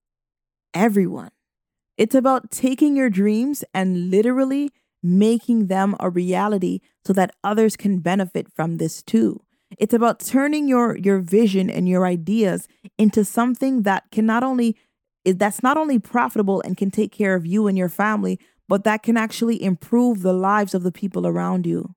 everyone 0.73 1.29
It's 1.97 2.15
about 2.15 2.51
taking 2.51 2.95
your 2.95 3.09
dreams 3.09 3.63
and 3.73 4.09
literally 4.11 4.71
making 5.03 5.67
them 5.67 5.95
a 5.99 6.09
reality 6.09 6.79
so 7.05 7.13
that 7.13 7.35
others 7.43 7.75
can 7.77 7.99
benefit 7.99 8.47
from 8.55 8.77
this 8.77 9.03
too. 9.03 9.41
It's 9.77 9.93
about 9.93 10.19
turning 10.19 10.67
your 10.67 10.97
your 10.97 11.19
vision 11.19 11.69
and 11.69 11.87
your 11.87 12.05
ideas 12.05 12.67
into 12.97 13.23
something 13.25 13.83
that 13.83 14.05
can 14.11 14.25
not 14.25 14.43
only 14.43 14.77
that's 15.25 15.63
not 15.63 15.77
only 15.77 15.99
profitable 15.99 16.61
and 16.61 16.77
can 16.77 16.91
take 16.91 17.11
care 17.11 17.35
of 17.35 17.45
you 17.45 17.67
and 17.67 17.77
your 17.77 17.89
family, 17.89 18.39
but 18.67 18.83
that 18.83 19.03
can 19.03 19.17
actually 19.17 19.61
improve 19.61 20.21
the 20.21 20.33
lives 20.33 20.73
of 20.73 20.83
the 20.83 20.91
people 20.91 21.27
around 21.27 21.65
you. 21.65 21.93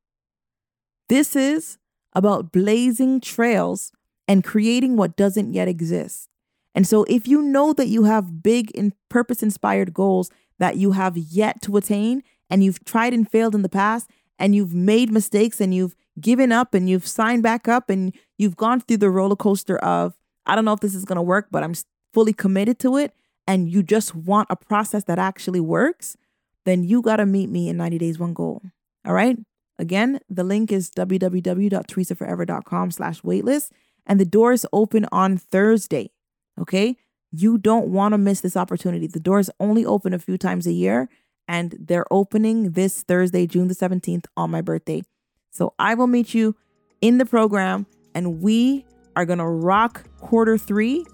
This 1.08 1.36
is 1.36 1.78
about 2.12 2.52
blazing 2.52 3.20
trails 3.20 3.92
and 4.26 4.42
creating 4.42 4.96
what 4.96 5.16
doesn't 5.16 5.52
yet 5.52 5.68
exist. 5.68 6.28
And 6.74 6.86
so, 6.86 7.04
if 7.04 7.28
you 7.28 7.40
know 7.42 7.72
that 7.72 7.88
you 7.88 8.04
have 8.04 8.42
big 8.42 8.76
and 8.76 8.92
purpose 9.08 9.42
inspired 9.42 9.94
goals 9.94 10.30
that 10.58 10.76
you 10.76 10.92
have 10.92 11.16
yet 11.16 11.62
to 11.62 11.76
attain, 11.76 12.22
and 12.50 12.64
you've 12.64 12.84
tried 12.84 13.12
and 13.12 13.28
failed 13.30 13.54
in 13.54 13.62
the 13.62 13.68
past, 13.68 14.10
and 14.38 14.54
you've 14.54 14.74
made 14.74 15.10
mistakes 15.10 15.60
and 15.60 15.74
you've 15.74 15.94
given 16.20 16.52
up 16.52 16.74
and 16.74 16.88
you've 16.88 17.06
signed 17.06 17.42
back 17.42 17.68
up 17.68 17.90
and 17.90 18.12
you've 18.38 18.56
gone 18.56 18.80
through 18.80 18.96
the 18.98 19.10
roller 19.10 19.36
coaster 19.36 19.78
of, 19.78 20.16
I 20.46 20.54
don't 20.54 20.64
know 20.64 20.72
if 20.72 20.80
this 20.80 20.94
is 20.94 21.04
going 21.04 21.16
to 21.16 21.22
work, 21.22 21.48
but 21.50 21.62
I'm 21.62 21.74
fully 22.14 22.32
committed 22.32 22.78
to 22.78 22.96
it, 22.96 23.12
and 23.46 23.68
you 23.68 23.82
just 23.82 24.14
want 24.14 24.46
a 24.48 24.56
process 24.56 25.04
that 25.04 25.18
actually 25.18 25.60
works, 25.60 26.16
then 26.64 26.82
you 26.84 27.02
got 27.02 27.16
to 27.16 27.26
meet 27.26 27.50
me 27.50 27.68
in 27.68 27.76
90 27.76 27.98
Days 27.98 28.18
One 28.18 28.32
Goal. 28.32 28.62
All 29.04 29.12
right. 29.12 29.36
Again, 29.78 30.20
the 30.30 30.44
link 30.44 30.72
is 30.72 30.90
www.teresaforever.com 30.90 32.90
slash 32.92 33.20
waitlist, 33.22 33.70
and 34.06 34.20
the 34.20 34.24
doors 34.24 34.64
open 34.72 35.06
on 35.12 35.36
Thursday. 35.36 36.12
Okay. 36.58 36.96
You 37.32 37.58
don't 37.58 37.88
want 37.88 38.12
to 38.12 38.18
miss 38.18 38.40
this 38.40 38.56
opportunity. 38.56 39.08
The 39.08 39.18
doors 39.18 39.50
only 39.58 39.84
open 39.84 40.14
a 40.14 40.20
few 40.20 40.38
times 40.38 40.68
a 40.68 40.72
year, 40.72 41.08
and 41.48 41.74
they're 41.80 42.06
opening 42.12 42.70
this 42.70 43.02
Thursday, 43.02 43.48
June 43.48 43.66
the 43.66 43.74
17th, 43.74 44.26
on 44.36 44.52
my 44.52 44.60
birthday. 44.60 45.02
So 45.50 45.74
I 45.78 45.94
will 45.94 46.06
meet 46.06 46.32
you 46.32 46.54
in 47.00 47.18
the 47.18 47.26
program, 47.26 47.86
and 48.14 48.40
we 48.40 48.86
are 49.16 49.26
going 49.26 49.40
to 49.40 49.46
rock 49.46 50.04
quarter 50.20 50.56
three 50.56 51.04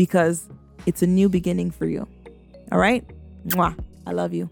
because 0.00 0.48
it's 0.86 1.02
a 1.02 1.06
new 1.06 1.28
beginning 1.28 1.70
for 1.70 1.84
you. 1.84 2.08
All 2.72 2.78
right? 2.78 3.04
Mwah. 3.48 3.78
I 4.06 4.12
love 4.12 4.32
you. 4.32 4.48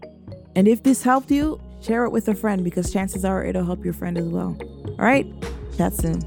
And 0.55 0.67
if 0.67 0.83
this 0.83 1.01
helped 1.01 1.31
you, 1.31 1.59
share 1.81 2.05
it 2.05 2.11
with 2.11 2.27
a 2.27 2.35
friend 2.35 2.63
because 2.63 2.93
chances 2.93 3.25
are 3.25 3.43
it'll 3.43 3.65
help 3.65 3.83
your 3.83 3.95
friend 3.95 4.15
as 4.15 4.27
well. 4.27 4.55
All 4.85 4.95
right? 4.99 5.25
Chat 5.75 5.95
soon. 5.95 6.21